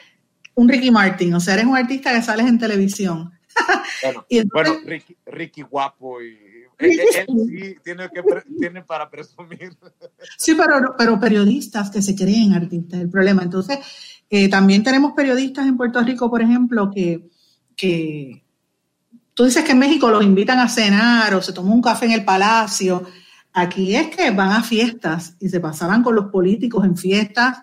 [0.55, 3.31] un Ricky Martin, o sea, eres un artista que sales en televisión.
[4.53, 6.38] Bueno, Ricky, Ricky, guapo y
[6.77, 6.99] él,
[7.47, 8.21] sí tiene, que,
[8.60, 9.75] tiene para presumir.
[10.38, 13.41] Sí, pero, pero periodistas que se creen artistas, el problema.
[13.41, 13.79] Entonces,
[14.29, 17.29] eh, también tenemos periodistas en Puerto Rico, por ejemplo, que,
[17.75, 18.43] que
[19.33, 22.11] tú dices que en México los invitan a cenar o se tomó un café en
[22.11, 23.05] el palacio.
[23.53, 27.59] Aquí es que van a fiestas y se pasaban con los políticos en fiestas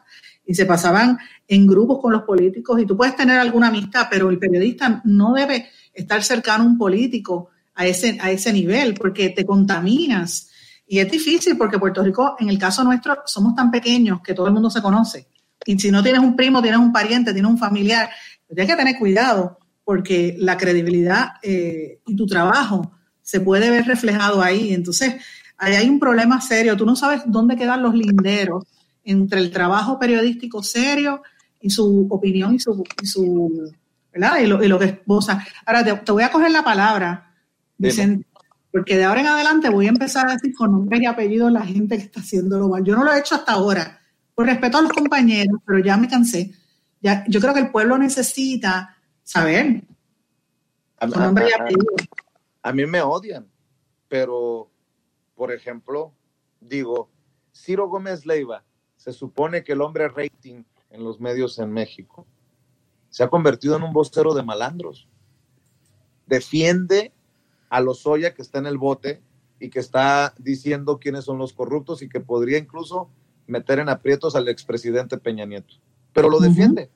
[0.47, 4.31] y se pasaban en grupos con los políticos y tú puedes tener alguna amistad, pero
[4.31, 9.31] el periodista no debe estar cercano a un político a ese, a ese nivel porque
[9.31, 10.51] te contaminas.
[10.87, 14.47] Y es difícil porque Puerto Rico, en el caso nuestro, somos tan pequeños que todo
[14.47, 15.29] el mundo se conoce.
[15.67, 18.11] Y si no tienes un primo, tienes un pariente, tienes un familiar,
[18.49, 24.43] tienes que tener cuidado porque la credibilidad eh, y tu trabajo se puede ver reflejado
[24.43, 24.73] ahí.
[24.73, 25.17] Entonces,
[25.57, 26.77] ahí hay un problema serio.
[26.77, 28.65] Tú no sabes dónde quedan los linderos
[29.05, 31.23] entre el trabajo periodístico serio
[31.61, 33.73] y su opinión y su, y su
[34.13, 34.39] ¿verdad?
[34.41, 35.45] Y lo, y lo que esposa.
[35.67, 37.35] Ahora te, voy a coger la palabra,
[37.77, 38.27] Vicente,
[38.71, 41.63] porque de ahora en adelante voy a empezar a decir con nombre y apellido la
[41.63, 42.85] gente que está haciéndolo mal.
[42.85, 44.01] Yo no lo he hecho hasta ahora
[44.35, 46.53] por respeto a los compañeros, pero ya me cansé.
[47.01, 49.85] Ya, yo creo que el pueblo necesita saber.
[50.99, 51.07] A,
[52.63, 53.47] a, mí me odian,
[54.09, 54.71] pero,
[55.35, 56.15] por ejemplo,
[56.61, 57.11] digo,
[57.55, 58.65] Ciro Gómez Leiva,
[58.97, 62.27] se supone que el hombre rating en los medios en México,
[63.11, 65.09] se ha convertido en un vocero de malandros.
[66.27, 67.13] Defiende
[67.69, 69.21] a los Oya que está en el bote
[69.59, 73.11] y que está diciendo quiénes son los corruptos y que podría incluso
[73.47, 75.75] meter en aprietos al expresidente Peña Nieto,
[76.13, 76.91] pero lo defiende.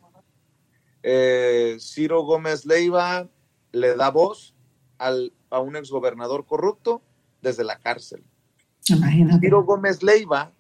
[1.03, 3.29] Eh, Ciro Gómez Leiva
[3.73, 4.55] le da voz
[4.99, 7.03] al, a un exgobernador corrupto
[7.41, 8.25] desde la cárcel.
[8.81, 10.53] Ciro Gómez Leiva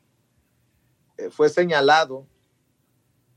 [1.16, 2.26] eh, fue señalado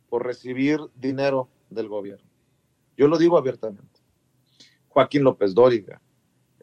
[0.09, 2.29] por recibir dinero del gobierno.
[2.97, 4.01] Yo lo digo abiertamente.
[4.89, 6.01] Joaquín López Dóriga,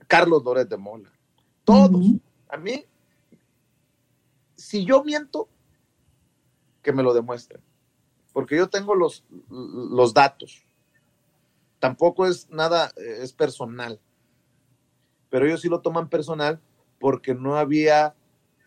[0.06, 1.10] Carlos Loret de Mola,
[1.64, 2.04] todos.
[2.48, 2.84] A mí,
[4.54, 5.48] si yo miento,
[6.82, 7.60] que me lo demuestren,
[8.32, 10.64] porque yo tengo los, los datos.
[11.78, 14.00] Tampoco es nada, eh, es personal,
[15.30, 16.60] pero ellos sí lo toman personal
[16.98, 18.14] porque no había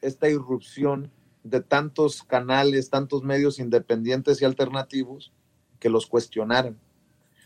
[0.02, 1.12] esta irrupción
[1.44, 5.34] de tantos canales, tantos medios independientes y alternativos
[5.80, 6.80] que los cuestionaran,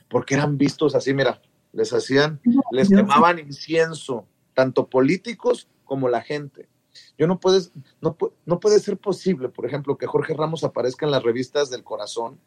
[0.09, 2.39] porque eran vistos así, mira, les hacían,
[2.71, 6.69] les quemaban incienso, tanto políticos como la gente.
[7.17, 7.71] Yo no puedes,
[8.01, 11.83] no, no puede ser posible, por ejemplo, que Jorge Ramos aparezca en las revistas del
[11.83, 12.39] corazón,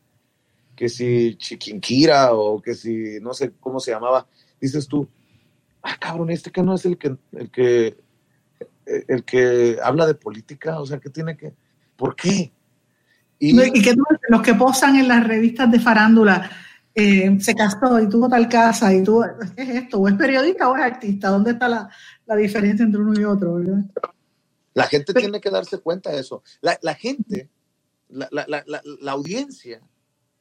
[0.76, 4.26] que si Chiquinquira o que si no sé cómo se llamaba,
[4.60, 5.08] dices tú,
[5.82, 7.96] ah, cabrón, este que no es el que, el que,
[8.86, 11.52] el que habla de política, o sea, que tiene que,
[11.96, 12.52] ¿por qué?
[13.40, 13.94] Y, que
[14.28, 16.50] los que posan en las revistas de farándula,
[16.94, 19.24] eh, se casó y tuvo tal casa y tú,
[19.54, 19.98] ¿qué es esto?
[19.98, 21.28] ¿O es periodista o es artista?
[21.28, 21.88] ¿Dónde está la,
[22.26, 23.54] la diferencia entre uno y otro?
[23.54, 23.84] ¿verdad?
[24.78, 26.44] La gente tiene que darse cuenta de eso.
[26.60, 27.50] La, gente,
[28.08, 29.82] la, audiencia,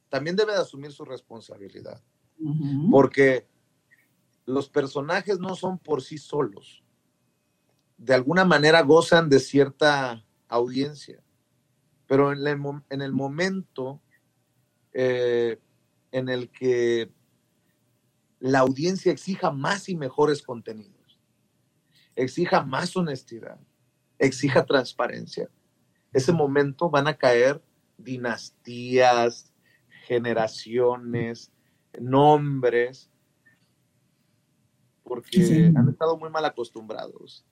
[0.10, 2.04] también debe de asumir su responsabilidad.
[2.92, 3.48] Porque
[4.46, 6.84] los personajes no son por sí solos.
[7.98, 11.24] De alguna manera gozan de cierta audiencia.
[12.06, 12.46] Pero en
[13.02, 14.04] el, momento
[14.94, 15.60] eh,
[16.12, 17.12] en el que
[18.40, 21.20] la audiencia exija más y mejores contenidos,
[22.16, 23.60] exija más honestidad,
[24.20, 25.50] exija transparencia,
[26.14, 27.62] ese momento van a caer
[27.98, 29.52] dinastías,
[30.06, 31.52] generaciones,
[32.00, 33.10] nombres,
[35.04, 37.46] porque han estado muy mal acostumbrados.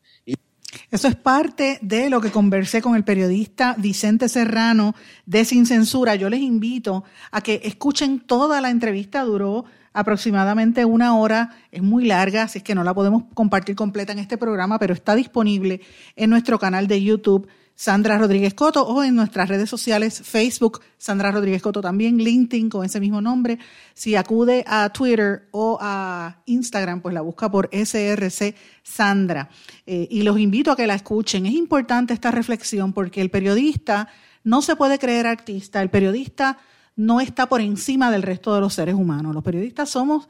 [0.92, 4.94] Eso es parte de lo que conversé con el periodista Vicente Serrano
[5.26, 6.16] de Sin Censura.
[6.16, 9.66] Yo les invito a que escuchen toda la entrevista, duró
[9.96, 14.20] aproximadamente una hora, es muy larga, así es que no la podemos compartir completa en
[14.20, 15.82] este programa, pero está disponible
[16.18, 21.32] en nuestro canal de YouTube Sandra Rodríguez Coto o en nuestras redes sociales, Facebook, Sandra
[21.32, 23.58] Rodríguez Coto también, LinkedIn con ese mismo nombre.
[23.94, 29.50] Si acude a Twitter o a Instagram, pues la busca por SRC Sandra.
[29.86, 31.46] Eh, y los invito a que la escuchen.
[31.46, 34.08] Es importante esta reflexión porque el periodista
[34.44, 36.58] no se puede creer artista, el periodista
[36.96, 39.34] no está por encima del resto de los seres humanos.
[39.34, 40.28] Los periodistas somos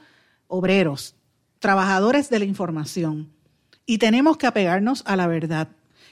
[0.47, 1.15] obreros,
[1.59, 3.29] trabajadores de la información
[3.85, 5.69] y tenemos que apegarnos a la verdad.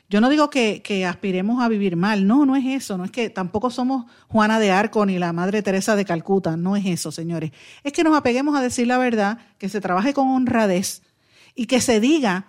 [0.10, 3.30] Yo no digo que, aspiremos a vivir mal, no, no es eso, no es que
[3.30, 7.51] tampoco somos Juana de Arco ni la Madre Teresa de Calcuta, no es eso, señores.
[7.84, 11.01] Es que nos apeguemos a decir la verdad, que se trabaje con honradez
[11.56, 12.45] y que se diga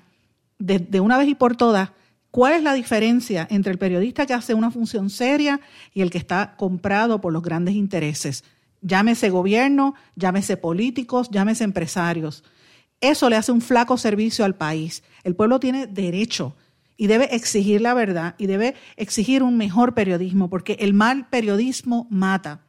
[0.59, 1.91] de, una vez y por todas
[2.35, 5.61] cuál es la diferencia entre el periodista que hace una función seria
[5.93, 8.43] y el que está comprado por los grandes intereses.
[8.81, 12.43] Llámese gobierno, llámese políticos, llámese empresarios.
[13.01, 15.05] Eso le hace un flaco servicio al país.
[15.23, 16.57] El pueblo tiene derecho
[16.97, 22.09] y debe exigir la verdad y debe exigir un mejor periodismo, porque el mal periodismo
[22.11, 22.63] mata.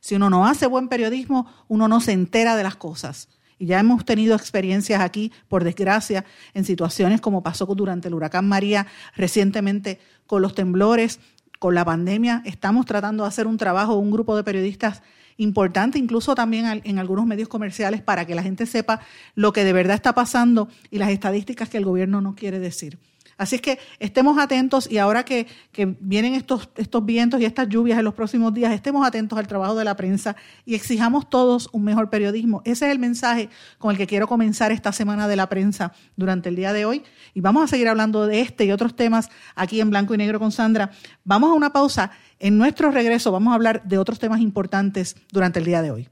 [0.00, 3.28] Si uno no hace buen periodismo, uno no se entera de las cosas.
[3.62, 8.48] Y ya hemos tenido experiencias aquí, por desgracia, en situaciones como pasó durante el huracán
[8.48, 11.20] María, recientemente con los temblores,
[11.60, 12.42] con la pandemia.
[12.44, 15.04] Estamos tratando de hacer un trabajo, un grupo de periodistas
[15.36, 18.98] importante, incluso también en algunos medios comerciales, para que la gente sepa
[19.36, 22.98] lo que de verdad está pasando y las estadísticas que el gobierno no quiere decir.
[23.42, 25.48] Así es que estemos atentos y ahora que,
[26.00, 29.74] vienen estos, estos vientos y estas lluvias en los próximos días, estemos atentos al trabajo
[29.74, 32.62] de la prensa y exijamos todos un mejor periodismo.
[32.64, 36.50] Ese es el mensaje con el que quiero comenzar esta semana de la prensa durante
[36.50, 37.02] el día de hoy.
[37.34, 40.38] Y vamos a seguir hablando de este y otros temas aquí en Blanco y Negro
[40.38, 40.92] con Sandra.
[41.24, 42.12] Vamos a una pausa.
[42.38, 46.11] En nuestro regreso vamos a hablar de otros temas importantes durante el día de hoy.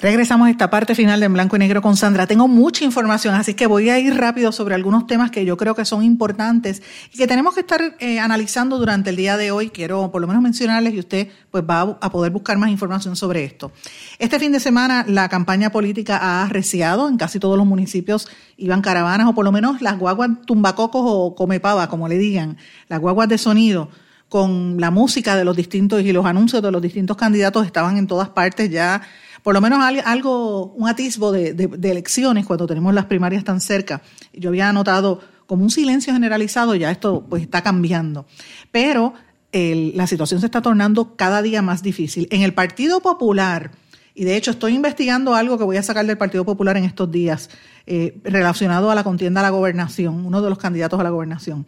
[0.00, 2.28] Regresamos a esta parte final de En Blanco y Negro con Sandra.
[2.28, 5.74] Tengo mucha información, así que voy a ir rápido sobre algunos temas que yo creo
[5.74, 6.82] que son importantes
[7.12, 9.70] y que tenemos que estar eh, analizando durante el día de hoy.
[9.70, 13.42] Quiero por lo menos mencionarles y usted pues va a poder buscar más información sobre
[13.42, 13.72] esto.
[14.20, 18.28] Este fin de semana la campaña política ha arreciado en casi todos los municipios.
[18.56, 22.56] Iban caravanas o por lo menos las guaguas tumbacocos o comepava, como le digan,
[22.88, 23.90] las guaguas de sonido
[24.28, 28.06] con la música de los distintos y los anuncios de los distintos candidatos estaban en
[28.06, 29.02] todas partes ya
[29.42, 34.02] por lo menos algo, un atisbo de, elecciones cuando tenemos las primarias tan cerca.
[34.32, 38.26] Yo había notado como un silencio generalizado, ya esto pues está cambiando.
[38.70, 39.14] Pero
[39.52, 42.28] la situación se está tornando cada día más difícil.
[42.30, 43.70] En el Partido Popular,
[44.14, 47.10] y de hecho estoy investigando algo que voy a sacar del Partido Popular en estos
[47.10, 47.50] días,
[47.86, 51.66] eh, relacionado a la contienda a la gobernación, uno de los candidatos a la gobernación.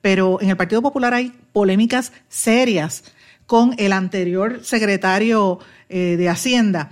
[0.00, 3.04] Pero en el Partido Popular hay polémicas serias
[3.46, 5.58] con el anterior secretario
[5.88, 6.90] eh, de Hacienda,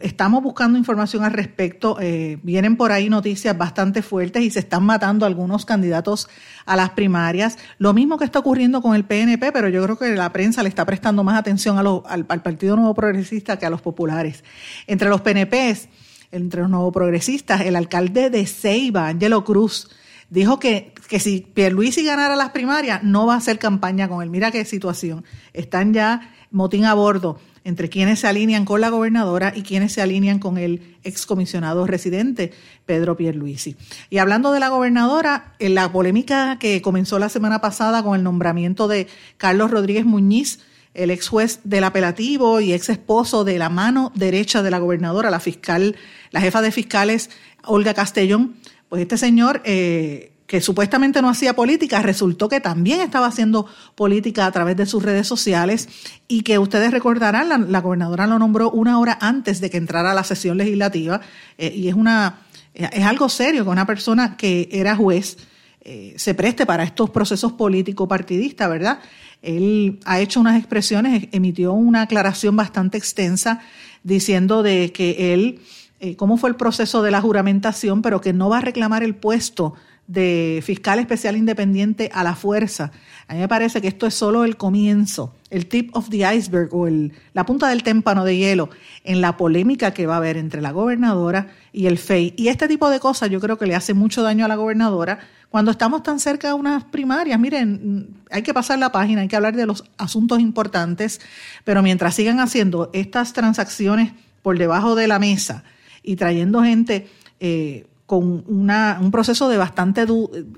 [0.00, 1.96] estamos buscando información al respecto.
[2.00, 6.28] Eh, vienen por ahí noticias bastante fuertes y se están matando algunos candidatos
[6.66, 7.58] a las primarias.
[7.78, 10.68] Lo mismo que está ocurriendo con el PNP, pero yo creo que la prensa le
[10.68, 14.44] está prestando más atención al, Partido Nuevo Progresista que a los populares.
[14.86, 15.88] Entre los PNPs,
[16.30, 19.90] entre los nuevos progresistas, el alcalde de Ceiba, Angelo Cruz,
[20.28, 24.30] dijo que, que si Pierluisi ganara las primarias, no va a hacer campaña con él.
[24.30, 25.24] Mira qué situación.
[25.52, 30.02] Están ya motín a bordo entre quienes se alinean con la gobernadora y quienes se
[30.02, 32.52] alinean con el excomisionado residente
[32.86, 33.76] Pedro Pierluisi.
[34.08, 38.22] Y hablando de la gobernadora, en la polémica que comenzó la semana pasada con el
[38.22, 39.06] nombramiento de
[39.36, 40.60] Carlos Rodríguez Muñiz,
[40.94, 45.30] el ex juez del apelativo y ex esposo de la mano derecha de la gobernadora,
[45.30, 45.96] la fiscal,
[46.30, 47.30] la jefa de fiscales
[47.64, 48.56] Olga Castellón,
[48.88, 54.46] pues este señor eh, que supuestamente no hacía política, resultó que también estaba haciendo política
[54.46, 55.88] a través de sus redes sociales
[56.26, 60.14] y que ustedes recordarán, la, gobernadora lo nombró una hora antes de que entrara a
[60.14, 61.20] la sesión legislativa
[61.56, 62.40] eh, y es, una,
[62.74, 65.36] es algo serio que una persona que era juez
[65.82, 68.98] eh, se preste para estos procesos político-partidistas, ¿verdad?
[69.42, 73.60] Él ha hecho unas expresiones, emitió una aclaración bastante extensa
[74.02, 75.60] diciendo de que él,
[76.00, 79.14] eh, cómo fue el proceso de la juramentación, pero que no va a reclamar el
[79.14, 79.74] puesto
[80.10, 82.90] de fiscal especial independiente a la fuerza.
[83.28, 86.74] A mí me parece que esto es solo el comienzo, el tip of the iceberg
[86.74, 88.70] o el, la punta del témpano de hielo
[89.04, 92.34] en la polémica que va a haber entre la gobernadora y el FEI.
[92.36, 95.20] Y este tipo de cosas yo creo que le hace mucho daño a la gobernadora
[95.48, 97.38] cuando estamos tan cerca de unas primarias.
[97.38, 101.20] Miren, hay que pasar la página, hay que hablar de los asuntos importantes,
[101.62, 105.62] pero mientras sigan haciendo estas transacciones por debajo de la mesa
[106.02, 107.08] y trayendo gente...
[107.38, 110.04] Eh, con una, un proceso de bastante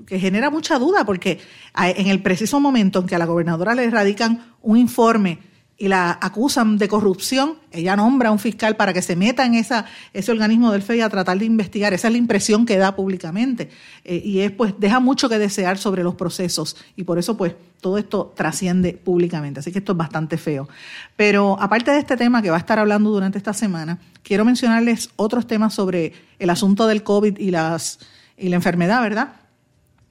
[0.07, 1.37] que genera mucha duda, porque
[1.77, 5.37] en el preciso momento en que a la gobernadora le radican un informe
[5.77, 9.55] y la acusan de corrupción, ella nombra a un fiscal para que se meta en
[9.55, 11.93] esa, ese organismo del FEI a tratar de investigar.
[11.93, 13.69] Esa es la impresión que da públicamente.
[14.03, 16.77] Eh, y es, pues, deja mucho que desear sobre los procesos.
[16.95, 19.61] Y por eso, pues, todo esto trasciende públicamente.
[19.61, 20.69] Así que esto es bastante feo.
[21.15, 25.09] Pero aparte de este tema que va a estar hablando durante esta semana, quiero mencionarles
[25.15, 27.99] otros temas sobre el asunto del COVID y, las,
[28.37, 29.33] y la enfermedad, ¿verdad?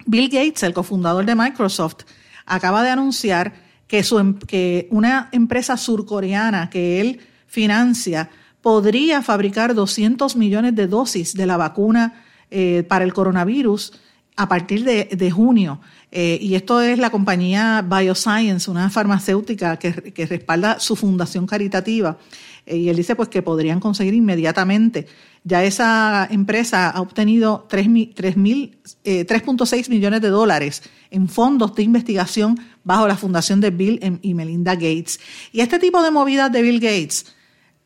[0.07, 2.03] Bill Gates, el cofundador de Microsoft,
[2.47, 3.62] acaba de anunciar
[3.93, 8.31] em, que una empresa surcoreana que él financia
[8.63, 13.93] podría fabricar 200 millones de dosis de la vacuna eh, para el coronavirus
[14.37, 15.81] a partir de, junio.
[16.11, 22.17] Eh, y esto es la compañía Bioscience, una farmacéutica que, respalda su fundación caritativa.
[22.65, 25.07] Eh, y él dice pues que podrían conseguir inmediatamente.
[25.45, 33.09] Ya esa empresa ha obtenido 3.6 eh, millones de dólares en fondos de investigación bajo
[33.09, 35.21] la fundación de Bill y Melinda Gates.
[35.53, 37.27] Y este tipo de movidas de Bill Gates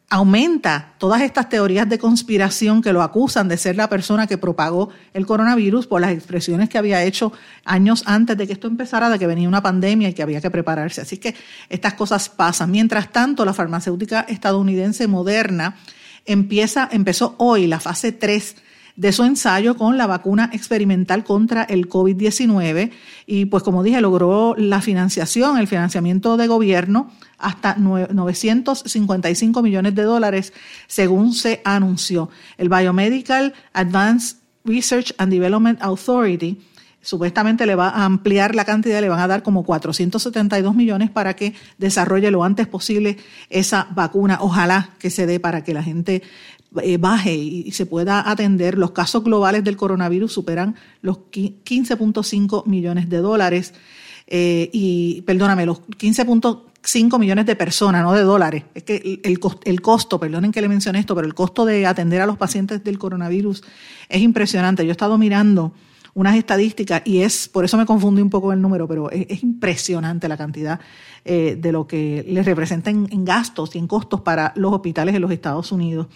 [0.08, 4.90] aumenta todas estas teorías de conspiración que lo acusan de ser la persona que propagó
[5.12, 7.32] el coronavirus por las expresiones que había hecho
[7.64, 10.50] años antes de que esto empezara, de que venía una pandemia y que había que
[10.50, 11.00] prepararse.
[11.00, 11.34] Así que
[11.68, 12.70] estas cosas pasan.
[12.70, 15.76] Mientras tanto, la farmacéutica estadounidense Moderna
[16.24, 18.56] empieza, empezó hoy la fase 3
[18.96, 22.90] de su ensayo con la vacuna experimental contra el COVID-19
[23.26, 30.02] y pues como dije logró la financiación, el financiamiento de gobierno hasta 955 millones de
[30.02, 30.52] dólares
[30.86, 32.30] según se anunció.
[32.56, 36.58] El Biomedical Advanced Research and Development Authority
[37.06, 41.36] supuestamente le va a ampliar la cantidad, le van a dar como 472 millones para
[41.36, 43.16] que desarrolle lo antes posible
[43.48, 44.38] esa vacuna.
[44.40, 46.22] Ojalá que se dé para que la gente
[46.82, 48.78] eh, baje y se pueda atender.
[48.78, 53.74] Los casos globales del coronavirus superan los 15.5 millones de dólares.
[54.26, 56.26] Eh, y perdóname, los 15
[56.82, 58.64] 5 millones de personas, no de dólares.
[58.74, 62.20] Es que el, el, costo, perdonen que le mencioné esto, pero el costo de atender
[62.20, 63.64] a los pacientes del coronavirus
[64.08, 64.84] es impresionante.
[64.84, 65.72] Yo he estado mirando
[66.16, 70.28] unas estadísticas y es, por eso me confundí un poco el número, pero es, impresionante
[70.28, 70.80] la cantidad
[71.26, 75.20] eh, de lo que les representa en, gastos y en costos para los hospitales de
[75.20, 76.06] los Estados Unidos.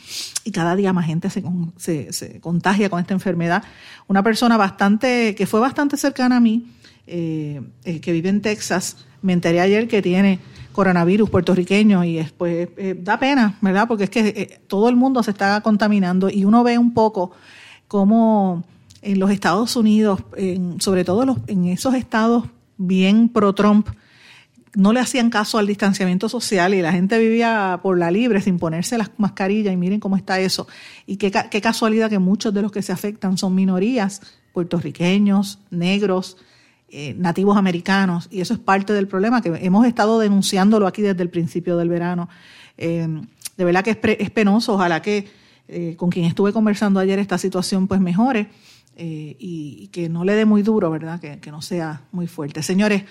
[0.43, 3.63] Y cada día más gente se contagia con esta enfermedad.
[4.09, 6.73] Una persona bastante, que fue bastante cercana a mí,
[7.07, 10.39] eh, eh, que vive en Texas, me enteré ayer que tiene
[10.73, 12.71] coronavirus puertorriqueño y después
[13.01, 13.87] da pena, ¿verdad?
[13.87, 17.33] Porque es que todo el mundo se está contaminando y uno ve un poco
[17.87, 18.65] cómo
[19.03, 20.21] en los Estados Unidos,
[20.79, 22.45] sobre todo en esos estados
[22.77, 23.89] bien pro-Trump,
[24.75, 28.59] no le hacían caso al distanciamiento social y la gente vivía por la libre sin
[28.59, 30.69] ponerse las mascarillas y miren cómo está eso.
[31.07, 34.23] Y qué, qué casualidad que muchos de los que se afectan son minorías,
[34.53, 36.37] puertorriqueños, negros,
[36.89, 41.23] eh, nativos americanos, y eso es parte del problema que hemos estado denunciándolo aquí desde
[41.23, 42.29] el principio del verano.
[42.79, 43.09] Eh,
[43.57, 45.29] de verdad que es, es, penoso, ojalá que
[45.69, 48.49] eh, con quien estuve conversando ayer esta situación pues mejore
[48.97, 51.21] eh, y, que no le dé muy duro, ¿verdad?
[51.21, 52.63] Que, no sea muy fuerte.
[52.63, 53.05] Señores,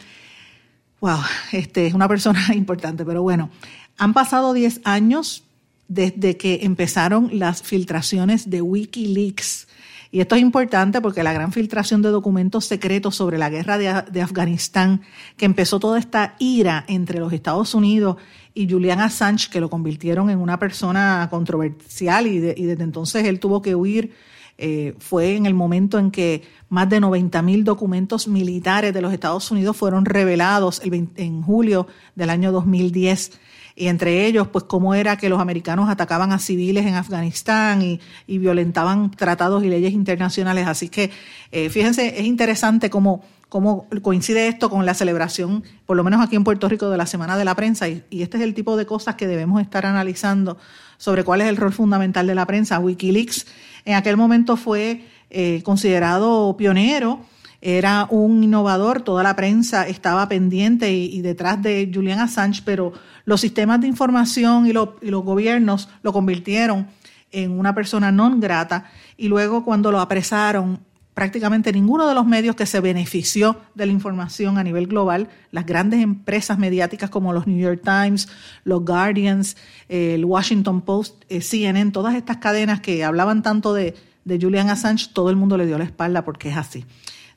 [1.01, 1.19] wow,
[1.51, 3.49] este es una persona importante, pero bueno,
[3.97, 5.43] han pasado 10 años
[5.87, 9.67] desde que empezaron las filtraciones de Wikileaks.
[10.11, 14.21] Y esto es importante porque la gran filtración de documentos secretos sobre la guerra de,
[14.21, 15.01] Afganistán,
[15.37, 18.17] que empezó toda esta ira entre los Estados Unidos
[18.53, 23.39] y Julian Assange, que lo convirtieron en una persona controversial y, y desde entonces él
[23.39, 24.13] tuvo que huir
[24.61, 29.13] eh, fue en el momento en que más de 90 mil documentos militares de los
[29.13, 33.39] Estados Unidos fueron revelados en julio del año 2010
[33.79, 38.01] y entre ellos, pues cómo era que los americanos atacaban a civiles en Afganistán y,
[38.27, 40.67] violentaban tratados y leyes internacionales.
[40.67, 41.11] Así que,
[41.53, 46.35] eh, fíjense, es interesante cómo, cómo coincide esto con la celebración, por lo menos aquí
[46.35, 47.87] en Puerto Rico, de la Semana de la Prensa.
[47.87, 50.57] Y, y este es el tipo de cosas que debemos estar analizando
[50.99, 52.77] sobre cuál es el rol fundamental de la prensa.
[52.77, 53.47] Wikileaks
[53.85, 57.21] en aquel momento fue eh, considerado pionero,
[57.61, 62.93] era un innovador, toda la prensa estaba pendiente y, detrás de Julian Assange, pero
[63.25, 66.87] los sistemas de información y, y los gobiernos lo convirtieron
[67.31, 70.79] en una persona non grata y luego cuando lo apresaron
[71.19, 75.65] prácticamente ninguno de los medios que se benefició de la información a nivel global, las
[75.65, 78.29] grandes empresas mediáticas como los New York Times,
[78.63, 79.57] los Guardians,
[79.89, 83.95] el Washington Post, eh, CNN, todas estas cadenas que hablaban tanto de,
[84.25, 86.85] Julian Assange, todo el mundo le dio la espalda porque es así.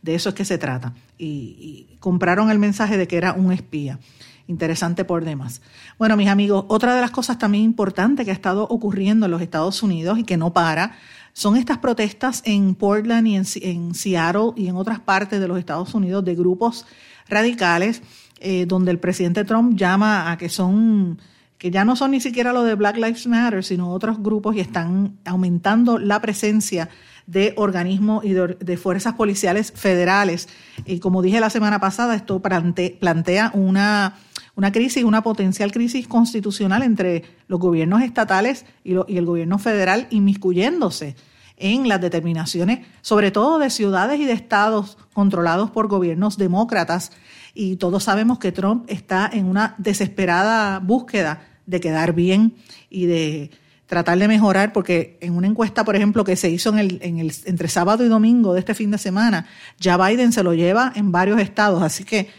[0.00, 0.92] De eso es que se trata.
[1.18, 3.98] Y, y compraron el mensaje de que era un espía
[4.46, 5.60] interesante por demás.
[5.98, 9.42] Bueno, mis amigos, otra de las cosas también importantes que ha estado ocurriendo en los
[9.42, 10.92] Estados Unidos y que no para
[11.32, 15.94] son estas protestas en Portland y en, Seattle y en otras partes de los Estados
[15.94, 16.86] Unidos de grupos
[17.28, 18.02] radicales
[18.40, 21.18] eh, donde el presidente Trump llama a que son
[21.62, 24.60] que ya no son ni siquiera lo de Black Lives Matter, sino otros grupos y
[24.60, 26.88] están aumentando la presencia
[27.28, 30.48] de organismos y de, fuerzas policiales federales.
[30.86, 34.18] Y como dije la semana pasada, esto plantea una,
[34.54, 40.06] una crisis, una potencial crisis constitucional entre los gobiernos estatales y, y el gobierno federal
[40.10, 41.16] inmiscuyéndose
[41.56, 47.12] en las determinaciones, sobre todo de ciudades y de estados controlados por gobiernos demócratas.
[47.54, 52.54] Y todos sabemos que Trump está en una desesperada búsqueda de quedar bien
[52.90, 53.50] y de
[53.86, 57.18] tratar de mejorar, porque en una encuesta, por ejemplo, que se hizo en el, en
[57.18, 59.46] el, entre sábado y domingo de este fin de semana,
[59.78, 62.30] ya Biden se lo lleva en varios estados, así que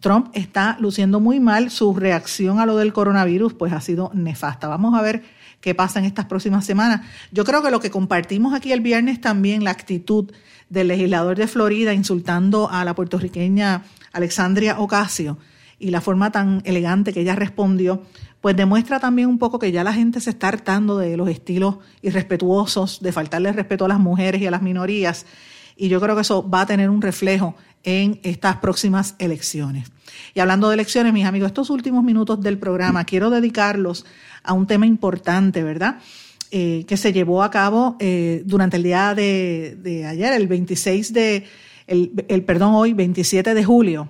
[0.00, 4.68] Trump está luciendo muy mal, su reacción a lo del coronavirus pues ha sido nefasta.
[4.68, 5.22] Vamos a ver
[5.60, 7.02] qué pasa en estas próximas semanas.
[7.30, 10.30] Yo creo que lo que compartimos aquí el viernes también, la actitud
[10.68, 13.82] del legislador de Florida insultando a la puertorriqueña
[14.12, 15.38] Alexandria Ocasio
[15.78, 18.02] y la forma tan elegante que ella respondió,
[18.40, 21.76] pues demuestra también un poco que ya la gente se está hartando de los estilos
[22.02, 25.26] irrespetuosos, de faltarle respeto a las mujeres y a las minorías.
[25.76, 27.54] Y yo creo que eso va a tener un reflejo
[27.84, 29.90] en estas próximas elecciones.
[30.34, 34.04] Y hablando de elecciones, mis amigos, estos últimos minutos del programa quiero dedicarlos
[34.42, 35.98] a un tema importante, ¿verdad?
[36.50, 41.44] Eh, que se llevó a cabo eh, durante el día de, ayer, el 26 de,
[41.86, 44.08] el, el, perdón, hoy, 27 de julio.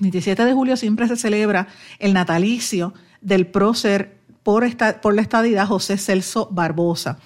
[0.00, 1.68] 27 de julio siempre se celebra
[2.00, 7.18] el natalicio del prócer por, esta, por la estadidad José Celso Barbosa.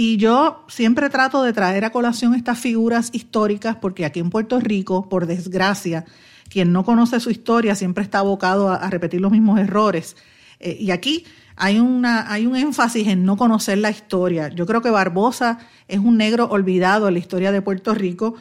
[0.00, 4.60] Y yo siempre trato de traer a colación estas figuras históricas porque aquí en Puerto
[4.60, 6.04] Rico, por desgracia,
[6.48, 10.16] quien no conoce su historia siempre está abocado a, repetir los mismos errores.
[10.60, 11.24] Eh, y aquí
[11.56, 14.46] hay, una, hay un énfasis en no conocer la historia.
[14.50, 18.36] Yo creo que Barbosa es un negro olvidado en la historia de Puerto Rico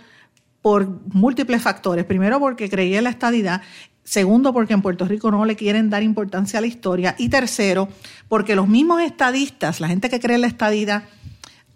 [0.62, 2.06] por múltiples factores.
[2.06, 3.64] Primero porque creía en la estadidad
[4.08, 7.16] Segundo, porque en Puerto Rico no le quieren dar importancia a la historia.
[7.18, 7.90] Y tercero,
[8.30, 11.04] porque los mismos estadistas, la gente que cree en la estadidad,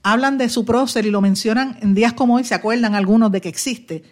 [0.03, 3.41] hablan de su prócer y lo mencionan en días como hoy, se acuerdan algunos de
[3.41, 4.03] que existe,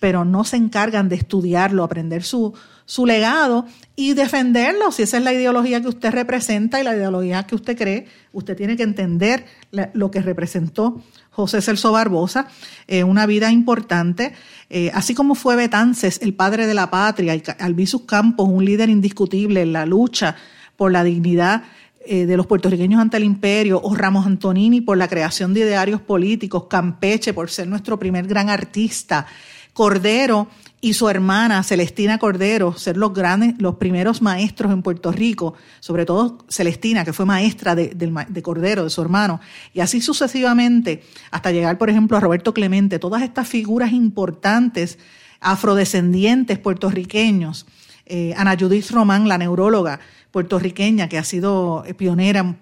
[0.00, 3.66] pero no se encargan de estudiarlo, aprender su, su legado
[3.96, 4.92] y defenderlo.
[4.92, 8.56] Si esa es la ideología que usted representa y la ideología que usted cree, usted
[8.56, 9.46] tiene que entender
[9.92, 12.46] lo que representó José Celso Barbosa,
[12.86, 14.34] eh, una vida importante,
[14.70, 18.88] eh, así como fue Betances, el padre de la patria, y Albizus Campos, un líder
[18.88, 20.36] indiscutible en la lucha
[20.76, 21.64] por la dignidad
[22.06, 26.00] eh, de los puertorriqueños ante el imperio, o Ramos Antonini por la creación de idearios
[26.00, 29.26] políticos, Campeche por ser nuestro primer gran artista,
[29.72, 30.48] Cordero
[30.80, 36.04] y su hermana Celestina Cordero ser los grandes, los primeros maestros en Puerto Rico, sobre
[36.04, 39.40] todo Celestina, que fue maestra de, de, Cordero, de su hermano,
[39.72, 44.98] y así sucesivamente, hasta llegar, por ejemplo, a Roberto Clemente, todas estas figuras importantes
[45.40, 47.66] afrodescendientes puertorriqueños,
[48.04, 50.00] eh, Ana Judith Román, la neuróloga
[50.34, 52.56] puertorriqueña que ha sido pionera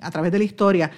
[0.00, 0.90] a través de la historia,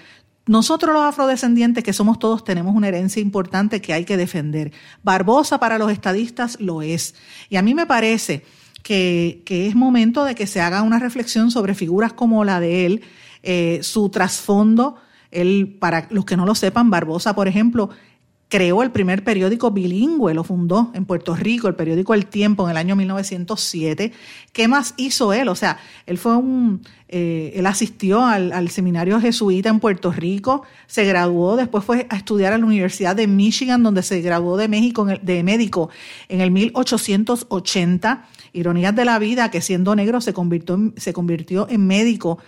[0.47, 4.73] nosotros los afrodescendientes, que somos todos, tenemos una herencia importante que hay que defender.
[5.03, 7.15] Barbosa para los estadistas lo es.
[7.51, 8.43] Y a mí me parece
[8.83, 13.03] que, es momento de que se haga una reflexión sobre figuras como la de él,
[13.43, 14.97] eh, su trasfondo.
[15.31, 17.91] Él, para los que no lo sepan, Barbosa, por ejemplo,
[18.49, 22.71] creó el primer periódico bilingüe, lo fundó en Puerto Rico, el periódico El Tiempo en
[22.73, 24.13] el año 1907.
[24.53, 25.49] ¿Qué más hizo él?
[25.49, 31.05] O sea, él fue un, eh, él asistió al, seminario jesuita en Puerto Rico, se
[31.05, 35.05] graduó, después fue a estudiar a la Universidad de Michigan, donde se graduó de, México,
[35.05, 35.91] de médico
[36.29, 38.29] en el 1880.
[38.53, 42.39] Ironías de la vida, que siendo negro se convirtió, se convirtió en médico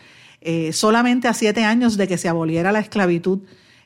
[0.40, 3.40] eh, solamente a siete años de que se aboliera la esclavitud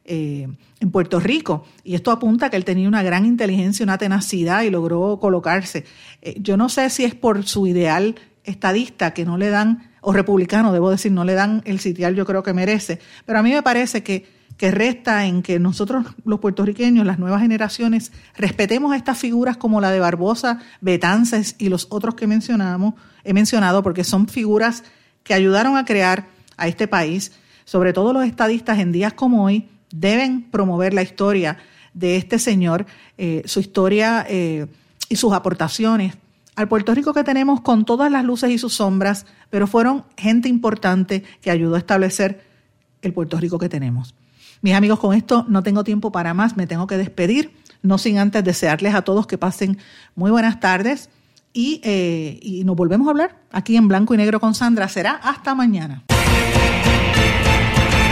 [0.04, 0.48] eh,
[0.80, 1.64] en Puerto Rico.
[1.84, 5.84] Y esto apunta a que él tenía una gran inteligencia, una tenacidad y logró colocarse.
[6.22, 10.12] Eh, yo no sé si es por su ideal estadista que no le dan, o
[10.12, 12.98] republicano, debo decir, no le dan el sitial yo creo que merece.
[13.26, 14.26] Pero a mí me parece que,
[14.56, 19.90] que resta en que nosotros los puertorriqueños, las nuevas generaciones, respetemos estas figuras como la
[19.90, 24.82] de Barbosa, Betances y los otros que mencionamos, he mencionado, porque son figuras
[25.22, 26.26] que ayudaron a crear
[26.56, 27.32] a este país,
[27.64, 31.58] sobre todo los estadistas en días como hoy, deben promover la historia
[31.94, 32.86] de este señor,
[33.18, 34.66] eh, su historia eh,
[35.08, 36.14] y sus aportaciones
[36.56, 40.48] al Puerto Rico que tenemos con todas las luces y sus sombras, pero fueron gente
[40.48, 42.44] importante que ayudó a establecer
[43.02, 44.14] el Puerto Rico que tenemos.
[44.60, 48.18] Mis amigos, con esto no tengo tiempo para más, me tengo que despedir, no sin
[48.18, 49.78] antes desearles a todos que pasen
[50.14, 51.08] muy buenas tardes
[51.54, 54.86] y, eh, y nos volvemos a hablar aquí en Blanco y Negro con Sandra.
[54.88, 56.04] Será hasta mañana.